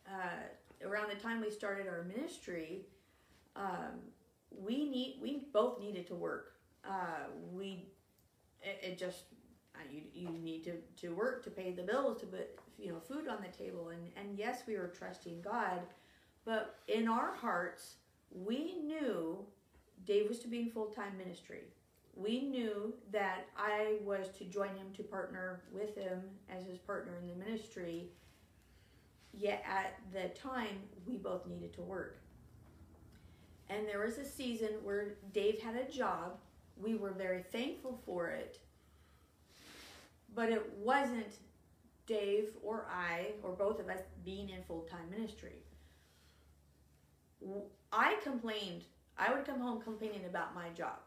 [0.07, 2.82] uh, around the time we started our ministry,
[3.57, 4.01] um,
[4.51, 6.55] we need we both needed to work.
[6.84, 7.86] Uh, we
[8.62, 9.22] it, it just
[9.74, 13.00] uh, you, you need to, to work to pay the bills to put you know
[13.00, 15.80] food on the table and and yes we were trusting God,
[16.44, 17.96] but in our hearts
[18.32, 19.44] we knew
[20.04, 21.64] Dave was to be in full time ministry.
[22.14, 27.16] We knew that I was to join him to partner with him as his partner
[27.20, 28.10] in the ministry.
[29.32, 32.20] Yet at the time, we both needed to work.
[33.68, 36.38] And there was a season where Dave had a job.
[36.76, 38.58] We were very thankful for it.
[40.34, 41.38] But it wasn't
[42.11, 45.62] Dave or I, or both of us, being in full time ministry.
[47.92, 48.82] I complained
[49.16, 50.98] I would come home complaining about my job.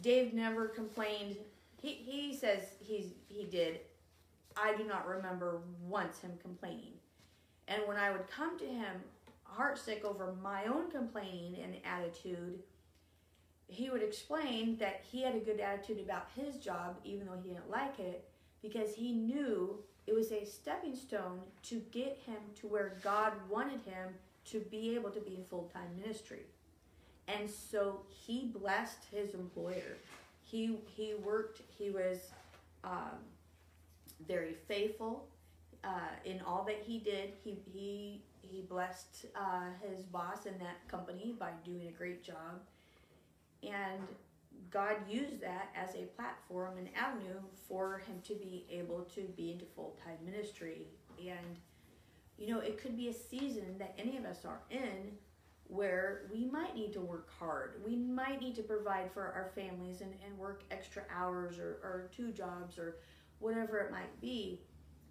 [0.00, 1.36] Dave never complained.
[1.82, 3.80] He, he says he's he did.
[4.56, 6.92] I do not remember once him complaining.
[7.66, 9.02] And when I would come to him
[9.58, 12.60] heartsick over my own complaining and attitude,
[13.66, 17.48] he would explain that he had a good attitude about his job, even though he
[17.48, 18.28] didn't like it,
[18.62, 23.80] because he knew it was a stepping stone to get him to where God wanted
[23.82, 24.14] him
[24.46, 26.42] to be able to be in full time ministry.
[27.28, 29.96] And so he blessed his employer.
[30.42, 31.62] He he worked.
[31.78, 32.18] He was
[32.84, 33.18] um,
[34.26, 35.26] very faithful
[35.84, 37.32] uh, in all that he did.
[37.44, 42.60] He he he blessed uh, his boss in that company by doing a great job,
[43.62, 44.00] and
[44.70, 49.52] God used that as a platform, an avenue for him to be able to be
[49.52, 50.86] into full time ministry.
[51.20, 51.58] And
[52.38, 55.12] you know, it could be a season that any of us are in
[55.68, 57.80] where we might need to work hard.
[57.86, 62.10] We might need to provide for our families and, and work extra hours or, or
[62.14, 62.96] two jobs or
[63.38, 64.60] whatever it might be.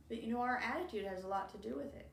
[0.07, 2.09] But you know, our attitude has a lot to do with it.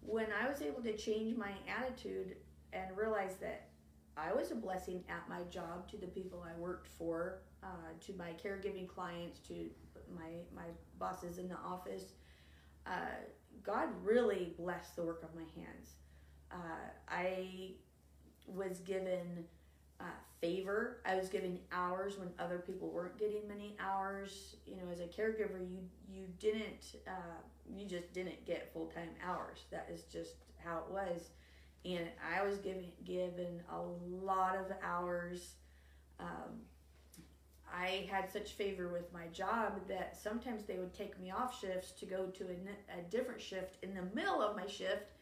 [0.00, 2.36] When I was able to change my attitude
[2.72, 3.68] and realize that
[4.16, 7.66] I was a blessing at my job to the people I worked for, uh,
[8.06, 9.70] to my caregiving clients, to
[10.14, 12.12] my my bosses in the office,
[12.86, 13.16] uh,
[13.62, 15.94] God really blessed the work of my hands.
[16.50, 17.72] Uh, I
[18.46, 19.44] was given
[20.00, 20.04] uh,
[20.40, 20.98] favor.
[21.06, 24.56] I was given hours when other people weren't getting many hours.
[24.66, 27.40] You know, as a caregiver, you you didn't uh,
[27.74, 29.64] you just didn't get full time hours.
[29.70, 30.34] That is just
[30.64, 31.30] how it was.
[31.84, 33.80] And I was given given a
[34.24, 35.54] lot of hours.
[36.20, 36.60] Um,
[37.74, 41.92] I had such favor with my job that sometimes they would take me off shifts
[41.92, 45.12] to go to a, a different shift in the middle of my shift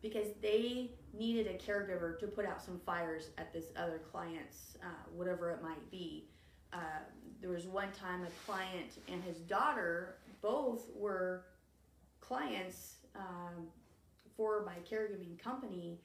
[0.00, 4.86] because they needed a caregiver to put out some fires at this other client's, uh,
[5.12, 6.28] whatever it might be.
[6.72, 7.00] Uh,
[7.40, 11.44] there was one time a client and his daughter both were
[12.20, 13.66] clients um,
[14.38, 15.98] for my caregiving company,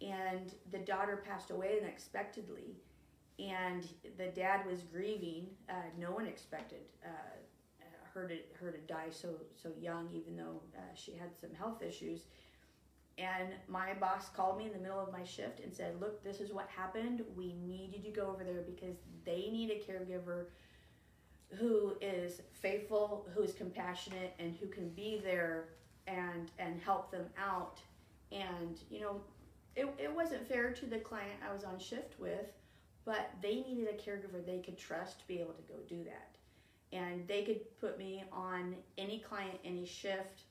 [0.00, 2.74] and the daughter passed away unexpectedly,
[3.38, 3.86] and
[4.18, 5.46] the dad was grieving.
[5.68, 7.08] Uh, no one expected uh,
[8.12, 9.28] her to her to die so
[9.62, 12.22] so young, even though uh, she had some health issues.
[13.18, 16.40] And my boss called me in the middle of my shift and said, "Look, this
[16.40, 17.22] is what happened.
[17.36, 20.46] We need you to go over there because they need a caregiver."
[21.60, 25.68] who is faithful, who is compassionate, and who can be there
[26.06, 27.78] and and help them out.
[28.32, 29.20] And you know,
[29.74, 32.46] it, it wasn't fair to the client I was on shift with,
[33.04, 36.30] but they needed a caregiver they could trust to be able to go do that.
[36.92, 40.42] And they could put me on any client, any shift,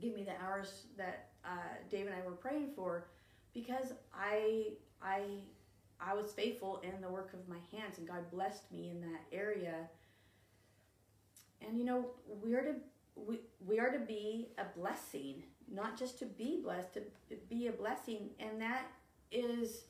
[0.00, 1.48] give me the hours that uh,
[1.90, 3.04] Dave and I were praying for,
[3.54, 4.72] because I
[5.02, 5.22] I
[6.00, 9.20] I was faithful in the work of my hands, and God blessed me in that
[9.32, 9.88] area
[11.66, 12.06] and you know,
[12.42, 12.74] we are to
[13.14, 15.42] we, we are to be a blessing,
[15.72, 17.02] not just to be blessed, to
[17.48, 18.86] be a blessing, and that
[19.30, 19.84] is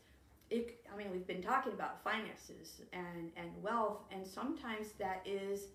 [0.50, 5.68] it, I mean, we've been talking about finances and, and wealth, and sometimes that is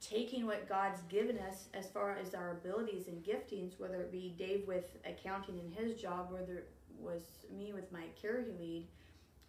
[0.00, 4.34] taking what God's given us as far as our abilities and giftings, whether it be
[4.38, 7.22] Dave with accounting in his job, whether it was
[7.54, 8.84] me with my caregiving,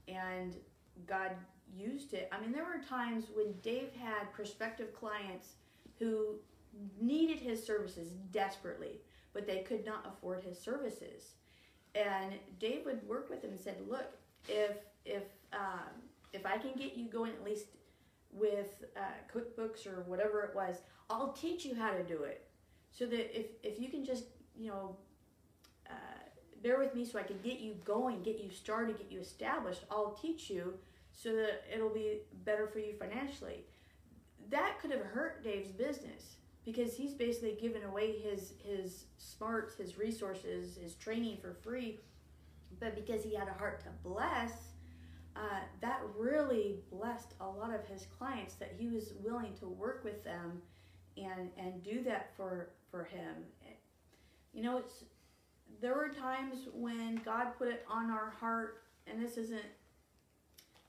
[0.08, 0.56] and
[1.06, 1.32] God
[1.76, 2.30] used it.
[2.32, 5.54] I mean, there were times when Dave had prospective clients
[6.00, 6.36] who
[7.00, 9.02] needed his services desperately,
[9.34, 11.34] but they could not afford his services.
[11.96, 14.18] And Dave would work with him and said, "Look,
[14.48, 15.24] if if
[15.54, 15.90] um,
[16.34, 17.68] if I can get you going at least
[18.32, 19.00] with uh,
[19.34, 22.48] QuickBooks or whatever it was, I'll teach you how to do it.
[22.92, 24.26] So that if if you can just
[24.56, 24.98] you know."
[25.90, 25.94] Uh,
[26.62, 29.86] bear with me so I can get you going, get you started, get you established.
[29.90, 30.74] I'll teach you
[31.14, 33.64] so that it'll be better for you financially.
[34.50, 36.38] That could have hurt Dave's business
[36.68, 41.98] because he's basically given away his his smarts, his resources, his training for free.
[42.82, 44.52] But because he had a heart to bless,
[45.34, 50.04] uh, that really blessed a lot of his clients that he was willing to work
[50.04, 50.62] with them
[51.16, 53.46] and and do that for for him.
[54.54, 55.06] You know, it's
[55.80, 59.66] there were times when God put it on our heart, and this isn't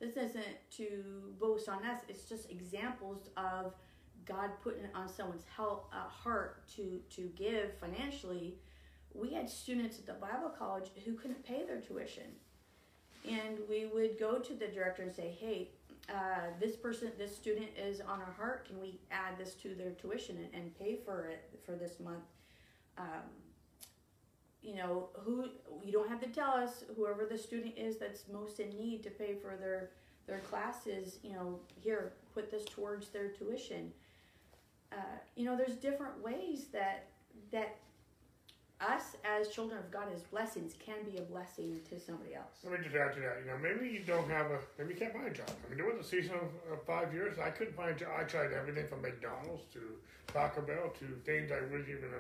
[0.00, 2.00] this isn't to boast on us.
[2.08, 3.74] It's just examples of
[4.28, 8.58] God putting it on someone's uh, heart to to give financially.
[9.14, 12.30] We had students at the Bible college who couldn't pay their tuition,
[13.28, 15.70] and we would go to the director and say, "Hey,
[16.08, 18.66] uh, this person, this student is on our heart.
[18.66, 22.24] Can we add this to their tuition and, and pay for it for this month?"
[22.98, 23.24] Um,
[24.60, 25.46] you know who
[25.82, 29.10] you don't have to tell us whoever the student is that's most in need to
[29.10, 29.90] pay for their
[30.26, 33.92] their classes you know here put this towards their tuition
[34.92, 34.96] uh,
[35.36, 37.06] you know there's different ways that
[37.52, 37.76] that
[38.80, 42.62] us as children of God as blessings can be a blessing to somebody else.
[42.62, 43.42] Let me just add to that.
[43.42, 45.50] You know, maybe you don't have a, maybe you can't find a job.
[45.50, 48.10] I mean, there was a season of, five years I couldn't find a job.
[48.16, 49.80] I tried everything from McDonald's to
[50.32, 52.10] Taco Bell to things I wasn't even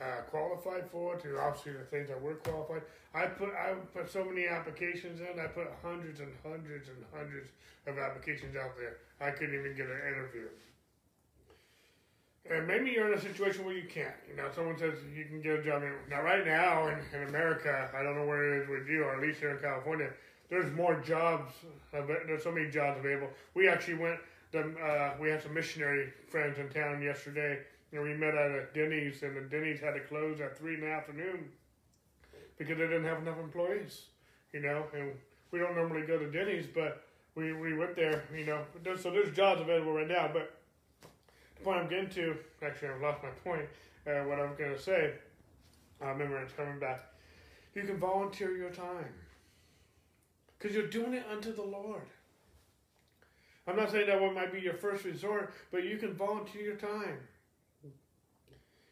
[0.00, 2.82] uh, qualified for to obviously the things I were qualified.
[3.14, 5.40] I put I put so many applications in.
[5.40, 7.50] I put hundreds and hundreds and hundreds
[7.86, 8.98] of applications out there.
[9.20, 10.48] I couldn't even get an interview.
[12.50, 14.14] And maybe you're in a situation where you can't.
[14.28, 15.82] You know, someone says you can get a job.
[16.08, 19.14] Now, right now in, in America, I don't know where it is with you, or
[19.16, 20.10] at least here in California,
[20.48, 21.52] there's more jobs.
[21.92, 23.30] There's so many jobs available.
[23.54, 24.20] We actually went.
[24.54, 27.58] Uh, we had some missionary friends in town yesterday,
[27.92, 30.80] and we met at a Denny's, and the Denny's had to close at three in
[30.80, 31.50] the afternoon
[32.56, 34.02] because they didn't have enough employees.
[34.52, 35.12] You know, and
[35.50, 38.24] we don't normally go to Denny's, but we, we went there.
[38.34, 38.62] You know,
[38.96, 40.55] so there's jobs available right now, but
[41.58, 43.66] the point I'm getting to, actually, I've lost my point.
[44.06, 45.12] Uh, what I'm going to say,
[46.00, 47.06] I remember it's coming back.
[47.74, 49.12] You can volunteer your time
[50.58, 52.02] because you're doing it unto the Lord.
[53.66, 56.76] I'm not saying that one might be your first resort, but you can volunteer your
[56.76, 57.18] time.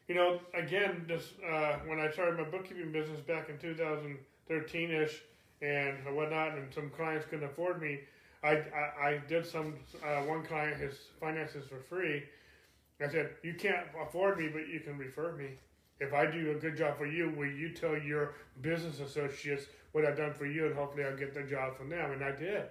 [0.07, 5.21] You know, again, this uh, when I started my bookkeeping business back in 2013 ish
[5.61, 8.01] and whatnot, and some clients couldn't afford me,
[8.43, 9.73] I, I, I did some,
[10.05, 12.23] uh, one client, his finances for free,
[13.01, 15.49] I said, You can't afford me, but you can refer me.
[15.99, 20.05] If I do a good job for you, will you tell your business associates what
[20.05, 22.11] I've done for you, and hopefully I'll get the job from them?
[22.11, 22.63] And I did.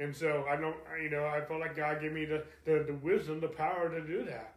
[0.00, 2.94] And so I don't, you know, I felt like God gave me the, the, the
[2.94, 4.54] wisdom, the power to do that.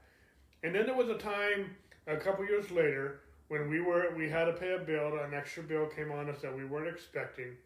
[0.64, 4.45] And then there was a time a couple years later when we were we had
[4.45, 7.57] to pay a bill, an extra bill came on us that we weren't expecting,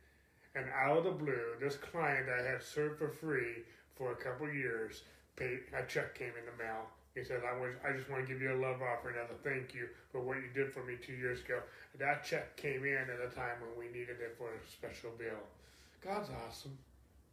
[0.56, 3.64] and out of the blue, this client I had served for free
[3.96, 5.04] for a couple years,
[5.36, 8.32] paid a check came in the mail He said, I, was, I just want to
[8.32, 10.96] give you a love offering as a thank you for what you did for me
[11.02, 11.60] two years ago.
[11.98, 15.40] That check came in at a time when we needed it for a special bill.
[16.04, 16.78] God's awesome,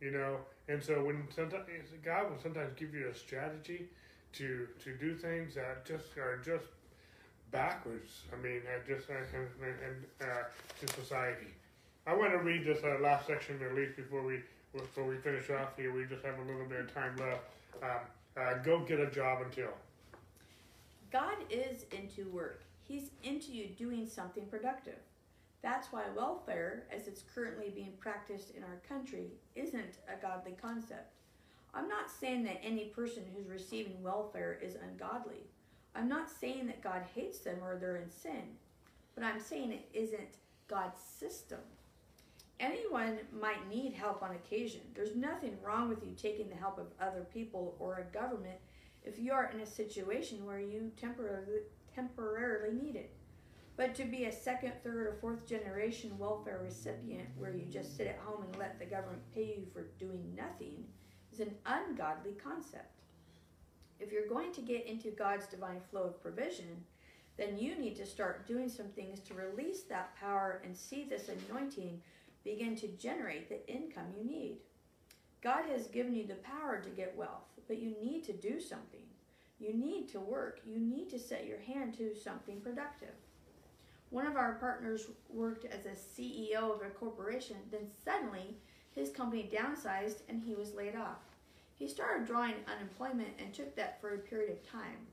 [0.00, 0.38] you know.
[0.68, 1.66] And so when sometimes
[2.04, 3.88] God will sometimes give you a strategy
[4.34, 6.64] to to do things that just are just
[7.50, 8.22] backwards.
[8.32, 10.24] I mean, just and uh,
[10.80, 11.52] to society.
[12.06, 14.40] I want to read this uh, last section at least before we
[14.72, 15.92] before we finish off here.
[15.92, 17.42] We just have a little bit of time left.
[17.82, 18.00] Um,
[18.36, 19.70] uh, go get a job until.
[21.10, 22.62] God is into work.
[22.82, 24.98] He's into you doing something productive.
[25.62, 31.12] That's why welfare, as it's currently being practiced in our country, isn't a godly concept.
[31.74, 35.46] I'm not saying that any person who's receiving welfare is ungodly.
[35.94, 38.56] I'm not saying that God hates them or they're in sin,
[39.14, 41.60] but I'm saying it isn't God's system.
[42.60, 44.80] Anyone might need help on occasion.
[44.94, 48.58] There's nothing wrong with you taking the help of other people or a government
[49.04, 51.62] if you are in a situation where you temporarily
[51.94, 53.12] temporarily need it.
[53.76, 58.06] But to be a second, third, or fourth generation welfare recipient where you just sit
[58.06, 60.84] at home and let the government pay you for doing nothing
[61.32, 63.00] is an ungodly concept.
[63.98, 66.84] If you're going to get into God's divine flow of provision,
[67.38, 71.30] then you need to start doing some things to release that power and see this
[71.48, 72.00] anointing
[72.44, 74.58] begin to generate the income you need.
[75.42, 79.00] God has given you the power to get wealth, but you need to do something.
[79.58, 80.60] You need to work.
[80.64, 83.14] You need to set your hand to something productive.
[84.10, 88.56] One of our partners worked as a CEO of a corporation, then suddenly
[88.94, 91.22] his company downsized and he was laid off.
[91.78, 95.06] He started drawing unemployment and took that for a period of time.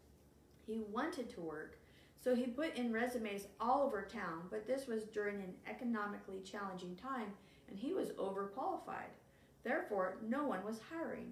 [0.67, 1.78] He wanted to work,
[2.21, 6.95] so he put in resumes all over town, but this was during an economically challenging
[6.95, 7.31] time
[7.69, 9.11] and he was overqualified.
[9.63, 11.31] Therefore, no one was hiring.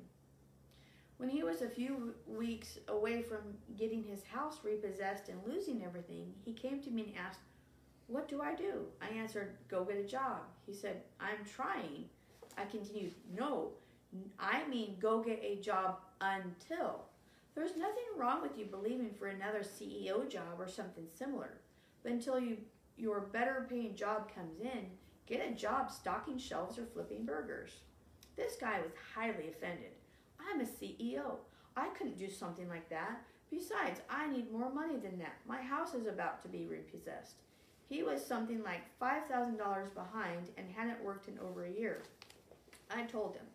[1.18, 3.40] When he was a few weeks away from
[3.76, 7.40] getting his house repossessed and losing everything, he came to me and asked,
[8.06, 8.86] What do I do?
[9.02, 10.42] I answered, Go get a job.
[10.66, 12.06] He said, I'm trying.
[12.58, 13.72] I continued, No,
[14.40, 17.06] I mean go get a job until.
[17.58, 21.58] There's nothing wrong with you believing for another CEO job or something similar.
[22.04, 22.58] But until you
[22.98, 24.86] your better paying job comes in,
[25.26, 27.72] get a job stocking shelves or flipping burgers.
[28.36, 29.92] This guy was highly offended.
[30.40, 31.38] I'm a CEO.
[31.76, 33.24] I couldn't do something like that.
[33.50, 35.38] Besides, I need more money than that.
[35.48, 37.42] My house is about to be repossessed.
[37.90, 39.58] He was something like $5,000
[39.96, 42.04] behind and hadn't worked in over a year.
[42.92, 43.46] I told him,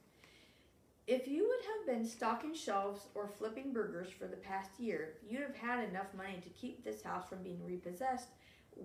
[1.07, 5.43] if you would have been stocking shelves or flipping burgers for the past year, you'd
[5.43, 8.29] have had enough money to keep this house from being repossessed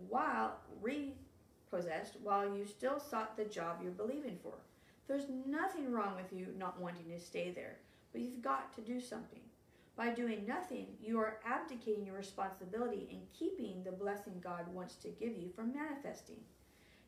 [0.10, 4.54] while repossessed while you still sought the job you're believing for.
[5.08, 7.78] There's nothing wrong with you not wanting to stay there,
[8.12, 9.42] but you've got to do something.
[9.96, 15.10] By doing nothing, you are abdicating your responsibility and keeping the blessing God wants to
[15.10, 16.38] give you from manifesting.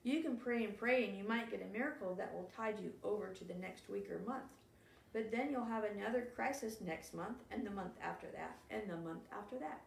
[0.03, 2.91] You can pray and pray, and you might get a miracle that will tide you
[3.03, 4.43] over to the next week or month.
[5.13, 8.97] But then you'll have another crisis next month, and the month after that, and the
[8.97, 9.81] month after that.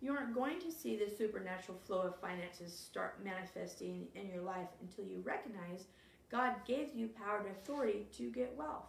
[0.00, 4.68] You aren't going to see the supernatural flow of finances start manifesting in your life
[4.82, 5.86] until you recognize
[6.30, 8.88] God gave you power and authority to get wealth.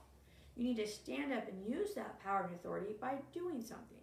[0.56, 3.98] You need to stand up and use that power and authority by doing something.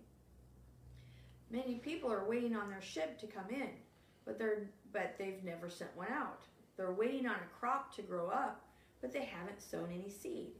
[1.50, 3.68] Many people are waiting on their ship to come in,
[4.24, 6.42] but they're but they've never sent one out.
[6.76, 8.64] They're waiting on a crop to grow up,
[9.00, 10.52] but they haven't sown any seed.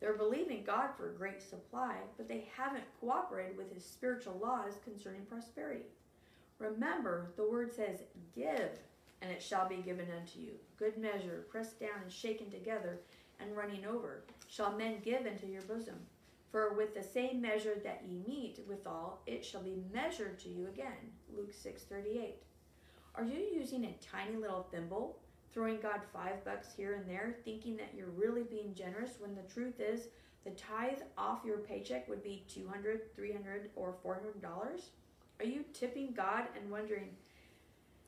[0.00, 4.74] They're believing God for a great supply, but they haven't cooperated with his spiritual laws
[4.84, 5.86] concerning prosperity.
[6.58, 8.00] Remember, the word says,
[8.34, 8.78] Give,
[9.22, 10.52] and it shall be given unto you.
[10.78, 13.00] Good measure, pressed down and shaken together,
[13.40, 15.96] and running over, shall men give into your bosom.
[16.50, 20.66] For with the same measure that ye meet withal, it shall be measured to you
[20.68, 21.12] again.
[21.34, 22.36] Luke 6:38.
[23.14, 25.18] Are you using a tiny little thimble,
[25.56, 29.54] throwing God five bucks here and there, thinking that you're really being generous when the
[29.54, 30.08] truth is
[30.44, 34.44] the tithe off your paycheck would be 200 300 or $400?
[35.40, 37.08] Are you tipping God and wondering,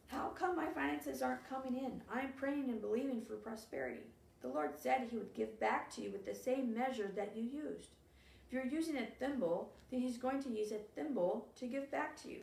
[0.09, 2.03] how come my finances aren't coming in?
[2.12, 4.03] I'm praying and believing for prosperity.
[4.42, 7.44] The Lord said He would give back to you with the same measure that you
[7.44, 7.92] used.
[8.46, 12.20] If you're using a thimble, then He's going to use a thimble to give back
[12.22, 12.40] to you.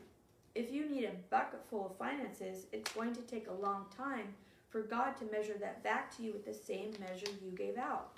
[0.56, 4.34] If you need a bucket full of finances, it's going to take a long time
[4.76, 8.18] for God to measure that back to you with the same measure you gave out.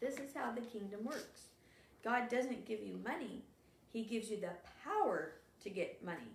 [0.00, 1.48] This is how the kingdom works.
[2.02, 3.42] God doesn't give you money,
[3.92, 4.52] He gives you the
[4.82, 6.32] power to get money.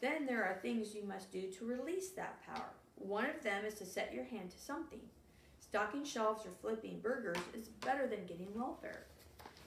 [0.00, 2.70] Then there are things you must do to release that power.
[2.94, 5.00] One of them is to set your hand to something.
[5.58, 9.06] Stocking shelves or flipping burgers is better than getting welfare.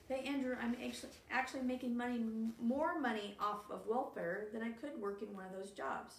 [0.07, 2.23] Hey Andrew, I'm actually actually making money
[2.61, 6.15] more money off of welfare than I could work in one of those jobs.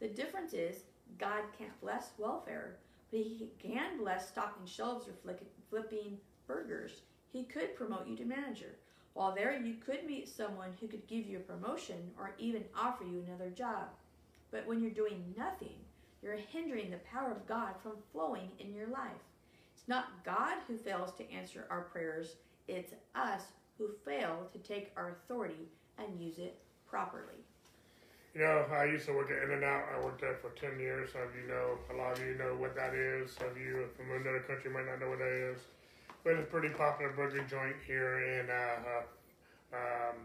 [0.00, 0.82] The difference is
[1.18, 2.78] God can't bless welfare,
[3.10, 5.34] but He can bless stocking shelves or
[5.70, 7.02] flipping burgers.
[7.32, 8.76] He could promote you to manager.
[9.14, 13.04] While there, you could meet someone who could give you a promotion or even offer
[13.04, 13.88] you another job.
[14.50, 15.76] But when you're doing nothing,
[16.22, 19.10] you're hindering the power of God from flowing in your life.
[19.74, 22.36] It's not God who fails to answer our prayers,
[22.68, 23.42] it's us
[23.76, 27.41] who fail to take our authority and use it properly.
[28.34, 29.84] You know, I used to work at In-N-Out.
[29.94, 31.10] I worked there for 10 years.
[31.10, 33.32] Of you know, a lot of you know what that is.
[33.32, 35.58] Some of you from another country might not know what that is.
[36.24, 40.16] But it's a pretty popular burger joint here in uh, uh, um,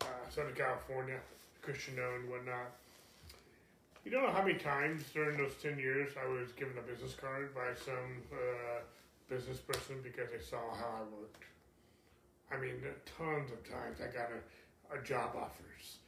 [0.00, 1.18] uh, Southern California,
[1.60, 2.74] Christian owned, whatnot.
[4.04, 7.14] You don't know how many times during those 10 years I was given a business
[7.14, 8.82] card by some uh,
[9.28, 11.44] business person because they saw how I worked.
[12.50, 12.82] I mean,
[13.16, 16.01] tons of times I got a, a job offers,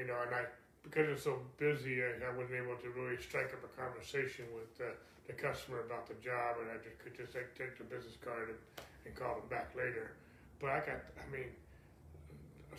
[0.00, 0.48] you know, and I
[0.80, 4.72] because it's so busy, I, I wasn't able to really strike up a conversation with
[4.80, 4.96] uh,
[5.28, 8.48] the customer about the job, and I just could just take, take the business card
[8.48, 8.60] and,
[9.04, 10.16] and call them back later.
[10.58, 11.52] But I got, I mean,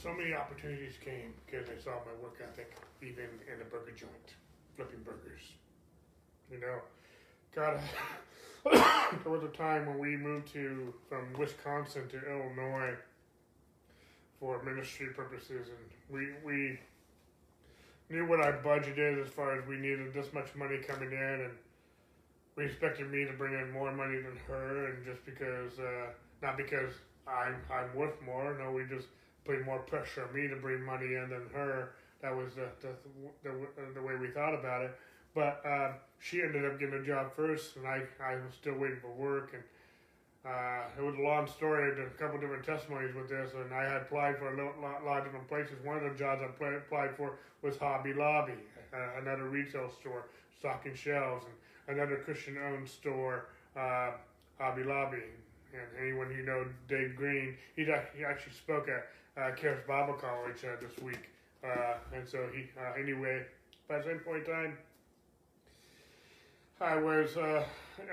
[0.01, 2.73] so many opportunities came because they saw my work ethic,
[3.05, 4.33] even in a burger joint
[4.75, 5.45] flipping burgers.
[6.49, 6.81] You know,
[7.53, 7.79] God,
[8.65, 12.97] there was a time when we moved to from Wisconsin to Illinois
[14.39, 16.79] for ministry purposes, and we we
[18.11, 21.41] knew what our budget is as far as we needed this much money coming in,
[21.41, 21.51] and
[22.55, 26.57] we expected me to bring in more money than her, and just because, uh, not
[26.57, 26.93] because
[27.27, 29.07] I'm I'm worth more, no, we just
[29.45, 31.91] put more pressure on me to bring money in than her
[32.21, 32.89] that was the, the,
[33.43, 33.51] the,
[33.95, 34.91] the way we thought about it.
[35.33, 38.99] But uh, she ended up getting a job first, and I, I was still waiting
[39.01, 39.51] for work.
[39.53, 39.63] And
[40.45, 43.51] uh, it was a long story, a couple different testimonies with this.
[43.53, 45.73] And I had applied for a lot, lot of different places.
[45.83, 48.53] One of the jobs I applied for was Hobby Lobby,
[48.93, 50.25] uh, another retail store,
[50.57, 51.45] stocking shelves,
[51.87, 54.11] and another Christian owned store, uh,
[54.59, 55.23] Hobby Lobby.
[55.73, 59.51] And anyone you know, Dave Green, he actually spoke at uh,
[59.87, 61.29] Bible College uh, this week.
[61.63, 63.45] Uh, and so he, uh, anyway,
[63.87, 64.77] by the same point in time,
[66.81, 67.63] I was, uh,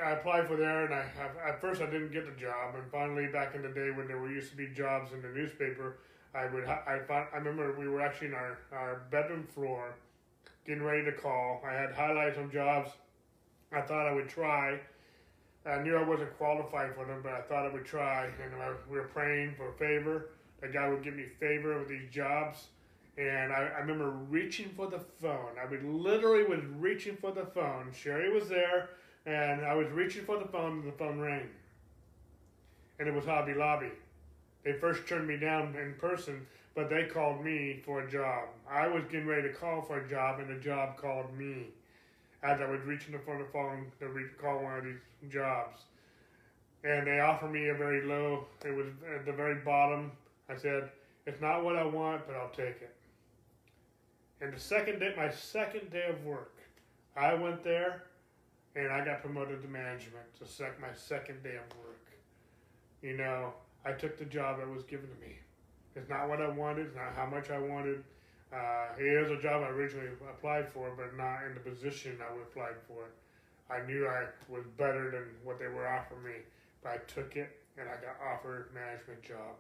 [0.05, 1.07] I applied for there, and I,
[1.49, 4.19] at first I didn't get the job, and finally, back in the day when there
[4.19, 5.99] were used to be jobs in the newspaper,
[6.35, 9.95] I would, I, found, I remember we were actually in our, our bedroom floor,
[10.67, 11.63] getting ready to call.
[11.67, 12.91] I had highlights on jobs.
[13.73, 14.79] I thought I would try.
[15.65, 18.73] I knew I wasn't qualified for them, but I thought I would try, and I,
[18.91, 20.31] we were praying for favor.
[20.61, 22.67] That God would give me favor with these jobs
[23.19, 25.59] and I, I, remember reaching for the phone.
[25.61, 27.93] I would literally was reaching for the phone.
[27.93, 28.91] Sherry was there,
[29.27, 31.49] and I was reaching for the phone, and the phone rang.
[33.01, 33.91] And it was Hobby Lobby.
[34.65, 36.47] They first turned me down in person,
[36.77, 38.45] but they called me for a job.
[38.71, 41.67] I was getting ready to call for a job, and the job called me
[42.45, 45.81] as I was reaching for the phone to call one of these jobs.
[46.85, 50.13] And they offered me a very low, it was at the very bottom.
[50.49, 50.91] I said,
[51.27, 52.95] It's not what I want, but I'll take it.
[54.41, 56.55] And the second day, my second day of work,
[57.17, 58.05] I went there
[58.77, 60.25] and I got promoted to management.
[60.39, 62.07] To sec my second day of work.
[63.03, 63.53] You know,
[63.85, 65.37] I took the job that was given to me.
[65.97, 66.87] It's not what I wanted.
[66.87, 68.05] It's not how much I wanted.
[68.53, 72.33] Uh, it is a job I originally applied for, but not in the position I
[72.41, 73.11] applied for.
[73.71, 76.39] I knew I was better than what they were offering me,
[76.83, 79.59] but I took it and I got offered management job.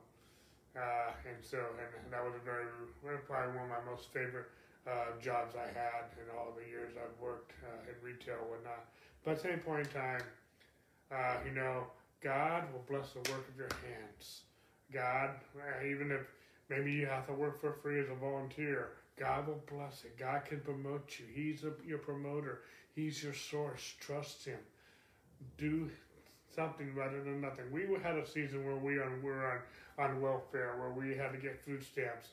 [0.76, 2.64] Uh, and so, and that was a very,
[3.26, 4.46] probably one of my most favorite
[4.88, 8.84] uh, jobs I had in all the years I've worked uh, in retail and whatnot.
[9.24, 10.22] But at the same point in time,
[11.12, 11.84] uh, you know,
[12.22, 14.42] God will bless the work of your hands.
[14.92, 16.22] God, uh, even if
[16.68, 20.16] maybe you have to work for free as a volunteer, God will bless it.
[20.18, 21.26] God can promote you.
[21.34, 22.62] He's a, your promoter.
[22.94, 23.94] He's your source.
[24.00, 24.58] Trust Him.
[25.56, 25.90] Do
[26.54, 27.64] something rather than nothing.
[27.70, 29.62] We had a season where we were
[29.98, 32.28] on, on welfare, where we had to get food stamps.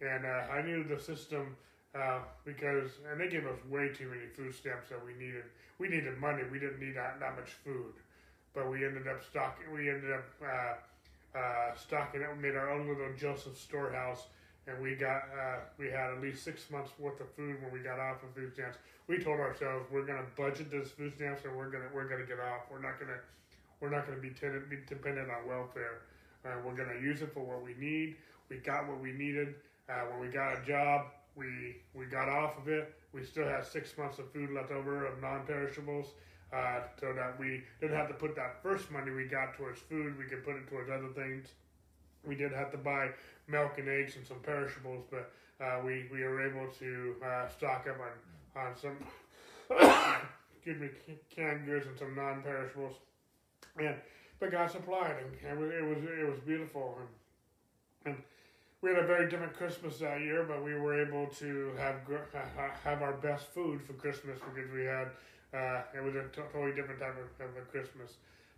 [0.00, 1.56] And uh, I knew the system
[1.94, 5.44] uh, because, and they gave us way too many food stamps that we needed.
[5.78, 6.42] We needed money.
[6.50, 7.92] We didn't need that, that much food,
[8.54, 9.72] but we ended up stocking.
[9.72, 12.28] We ended up uh, uh, stocking it.
[12.36, 14.26] We made our own little Joseph storehouse,
[14.66, 17.80] and we got uh, we had at least six months worth of food when we
[17.80, 18.78] got off of food stamps.
[19.08, 22.26] We told ourselves we're going to budget this food stamps, and we're gonna we're gonna
[22.26, 22.62] get off.
[22.70, 23.18] We're not gonna
[23.80, 26.00] we're not gonna be, ten- be dependent on welfare.
[26.44, 28.16] Uh, we're gonna use it for what we need.
[28.48, 29.54] We got what we needed.
[29.88, 31.06] Uh, when we got a job,
[31.36, 32.94] we we got off of it.
[33.12, 36.08] We still had six months of food left over of non-perishables,
[36.52, 40.18] uh, so that we didn't have to put that first money we got towards food.
[40.18, 41.48] We could put it towards other things.
[42.26, 43.10] we did have to buy
[43.48, 47.86] milk and eggs and some perishables, but uh, we we were able to uh, stock
[47.88, 48.96] up on on some
[50.54, 50.88] excuse me
[51.34, 52.96] canned goods and some non-perishables,
[53.78, 53.94] and
[54.40, 58.22] but God supplied, and, and it was it was beautiful, and and
[58.82, 61.96] we had a very different Christmas that year, but we were able to have
[62.84, 65.08] have our best food for Christmas because we had
[65.54, 68.14] uh, it was a totally different type of, of a Christmas.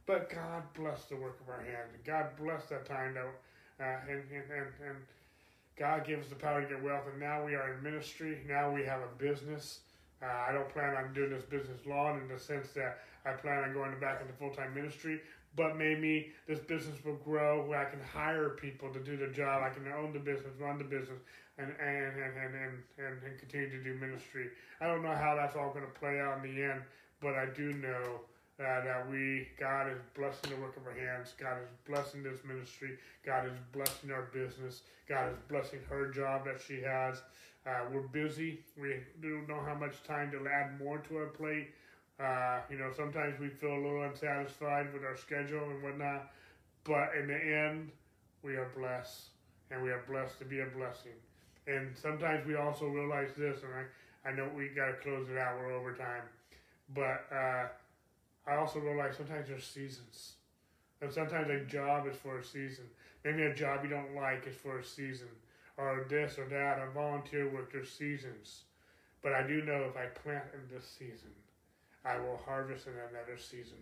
[0.07, 1.93] But God bless the work of our hands.
[2.05, 3.27] God bless that time that
[3.81, 4.97] uh, and, and, and, and
[5.77, 8.41] God gave us the power to get wealth, and now we are in ministry.
[8.49, 9.81] Now we have a business.
[10.23, 13.65] Uh, I don't plan on doing this business long in the sense that I plan
[13.65, 15.21] on going back into full time ministry,
[15.57, 19.63] but maybe this business will grow where I can hire people to do the job.
[19.63, 21.21] I can own the business, run the business,
[21.59, 24.49] and and and and, and, and, and continue to do ministry.
[24.81, 26.83] I don't know how that's all going to play out in the end,
[27.21, 28.21] but I do know
[28.61, 31.35] uh, that we God is blessing the work of our hands.
[31.39, 32.99] God is blessing this ministry.
[33.25, 34.83] God is blessing our business.
[35.09, 37.23] God is blessing her job that she has.
[37.67, 38.61] Uh, we're busy.
[38.81, 41.69] We don't know how much time to add more to our plate.
[42.21, 46.31] Uh, you know, sometimes we feel a little unsatisfied with our schedule and whatnot.
[46.85, 47.91] But in the end,
[48.43, 49.31] we are blessed,
[49.71, 51.17] and we are blessed to be a blessing.
[51.67, 55.39] And sometimes we also realize this, and I, I know we got to close it
[55.39, 55.59] out.
[55.59, 56.23] We're over time,
[56.95, 57.67] but uh,
[58.47, 60.35] I also realize sometimes there's seasons.
[61.01, 62.85] And sometimes a job is for a season.
[63.25, 65.29] Maybe a job you don't like is for a season.
[65.77, 68.63] Or this or that, or volunteer work, there's seasons.
[69.23, 71.33] But I do know if I plant in this season,
[72.05, 73.79] I will harvest in another season.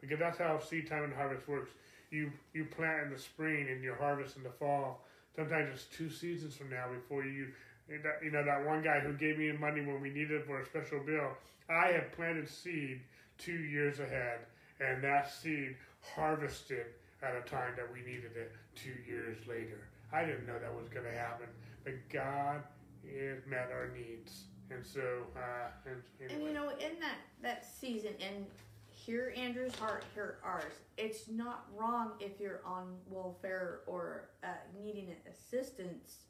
[0.00, 1.70] Because that's how seed time and harvest works.
[2.10, 5.04] You you plant in the spring and you harvest in the fall.
[5.34, 7.48] Sometimes it's two seasons from now before you
[7.88, 10.66] you know that one guy who gave me money when we needed it for a
[10.66, 11.30] special bill.
[11.68, 13.00] I have planted seed
[13.38, 14.40] two years ahead,
[14.80, 15.76] and that seed
[16.14, 16.86] harvested
[17.22, 19.88] at a time that we needed it two years later.
[20.12, 21.46] I didn't know that was going to happen,
[21.84, 22.62] but God
[23.04, 24.44] has met our needs.
[24.70, 25.00] And so,
[25.36, 26.34] uh, and, anyway.
[26.34, 28.46] and you know, in that, that season, and
[28.90, 30.72] hear Andrew's heart, hear ours.
[30.96, 34.48] It's not wrong if you're on welfare or uh,
[34.82, 36.24] needing assistance.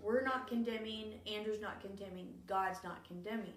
[0.00, 3.54] We're not condemning, Andrew's not condemning, God's not condemning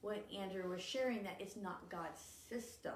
[0.00, 2.94] what Andrew was sharing that it's not God's system.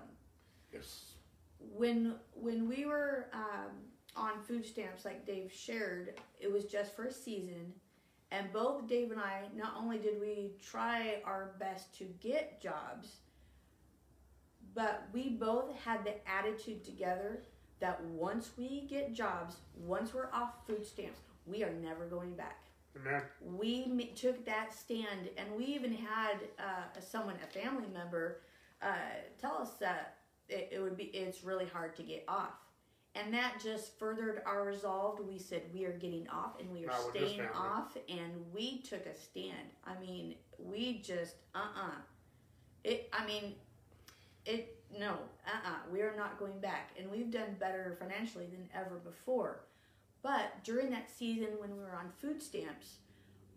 [0.73, 1.15] Yes.
[1.59, 3.71] When when we were um,
[4.17, 7.73] on food stamps, like Dave shared, it was just for a season,
[8.33, 13.17] and both Dave and I not only did we try our best to get jobs,
[14.75, 17.43] but we both had the attitude together
[17.81, 22.65] that once we get jobs, once we're off food stamps, we are never going back.
[22.97, 23.23] Amen.
[23.41, 28.41] We took that stand, and we even had uh, someone, a family member,
[28.83, 28.95] uh,
[29.41, 30.17] tell us that
[30.49, 31.05] it, it, would be.
[31.05, 32.55] It's really hard to get off,
[33.15, 35.21] and that just furthered our resolve.
[35.27, 39.07] We said we are getting off, and we are Not staying off, and we took
[39.07, 39.69] a stand.
[39.85, 41.87] I mean, we just uh uh-uh.
[41.87, 41.91] uh
[42.85, 43.11] It.
[43.13, 43.55] I mean,
[44.47, 44.79] it.
[44.99, 45.71] No, uh uh-uh.
[45.71, 45.93] uh.
[45.93, 49.65] We are not going back, and we've done better financially than ever before.
[50.23, 52.99] But during that season when we were on food stamps,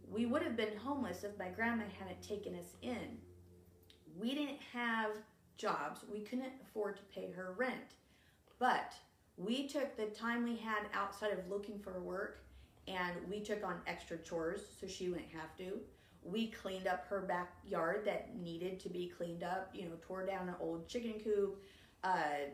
[0.10, 3.18] we would have been homeless if my grandma hadn't taken us in.
[4.20, 5.12] We didn't have
[5.58, 7.96] jobs, we couldn't afford to pay her rent.
[8.60, 8.94] But
[9.38, 12.40] we took the time we had outside of looking for work
[12.88, 15.80] and we took on extra chores so she wouldn't have to.
[16.24, 20.50] We cleaned up her backyard that needed to be cleaned up, you know, tore down
[20.50, 21.62] an old chicken coop,
[22.04, 22.50] uh,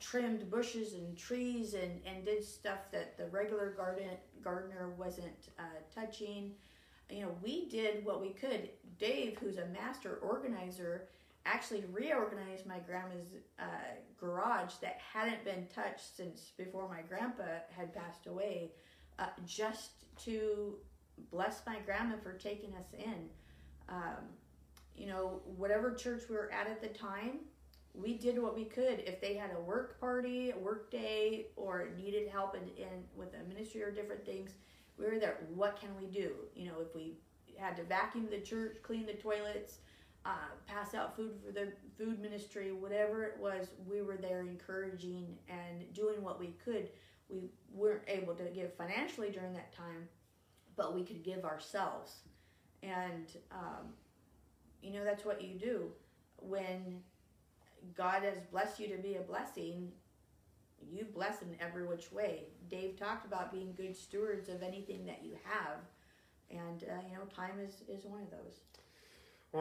[0.00, 4.10] trimmed bushes and trees and, and did stuff that the regular garden
[4.42, 5.62] gardener wasn't uh,
[5.94, 6.52] touching.
[7.10, 8.68] You know, we did what we could.
[8.98, 11.08] Dave, who's a master organizer,
[11.46, 13.28] actually reorganized my grandma's
[13.58, 13.64] uh,
[14.18, 17.44] garage that hadn't been touched since before my grandpa
[17.74, 18.72] had passed away,
[19.18, 19.90] uh, just
[20.24, 20.74] to
[21.30, 23.28] bless my grandma for taking us in.
[23.88, 24.24] Um,
[24.96, 27.40] you know, whatever church we were at at the time,
[27.94, 29.00] we did what we could.
[29.06, 33.28] If they had a work party, a work day, or needed help in, in with
[33.34, 34.52] a ministry or different things,
[34.98, 35.38] we were there.
[35.54, 36.32] What can we do?
[36.54, 37.14] You know, if we
[37.56, 39.78] had to vacuum the church, clean the toilets,
[40.26, 45.38] uh, pass out food for the food ministry, whatever it was, we were there encouraging
[45.48, 46.88] and doing what we could.
[47.28, 50.08] We weren't able to give financially during that time,
[50.76, 52.16] but we could give ourselves.
[52.82, 53.92] And, um,
[54.82, 55.90] you know, that's what you do
[56.38, 57.00] when
[57.96, 59.92] God has blessed you to be a blessing,
[60.90, 62.44] you bless in every which way.
[62.68, 65.78] Dave talked about being good stewards of anything that you have,
[66.50, 68.60] and uh, you know, time is is one of those.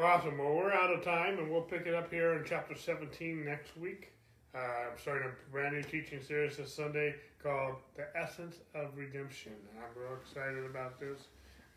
[0.03, 0.37] Awesome.
[0.37, 3.77] Well, we're out of time, and we'll pick it up here in chapter 17 next
[3.77, 4.11] week.
[4.53, 4.57] Uh,
[4.91, 9.53] I'm starting a brand new teaching series this Sunday called The Essence of Redemption.
[9.53, 11.27] And I'm real excited about this.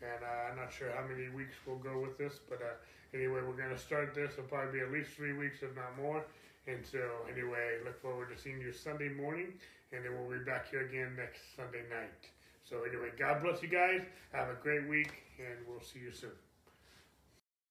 [0.01, 2.75] And uh, I'm not sure how many weeks we'll go with this, but uh,
[3.17, 4.33] anyway, we're going to start this.
[4.33, 6.25] It'll probably be at least three weeks, if not more.
[6.67, 6.99] And so,
[7.31, 9.53] anyway, look forward to seeing you Sunday morning,
[9.93, 12.27] and then we'll be back here again next Sunday night.
[12.65, 14.01] So, anyway, God bless you guys.
[14.33, 16.35] Have a great week, and we'll see you soon.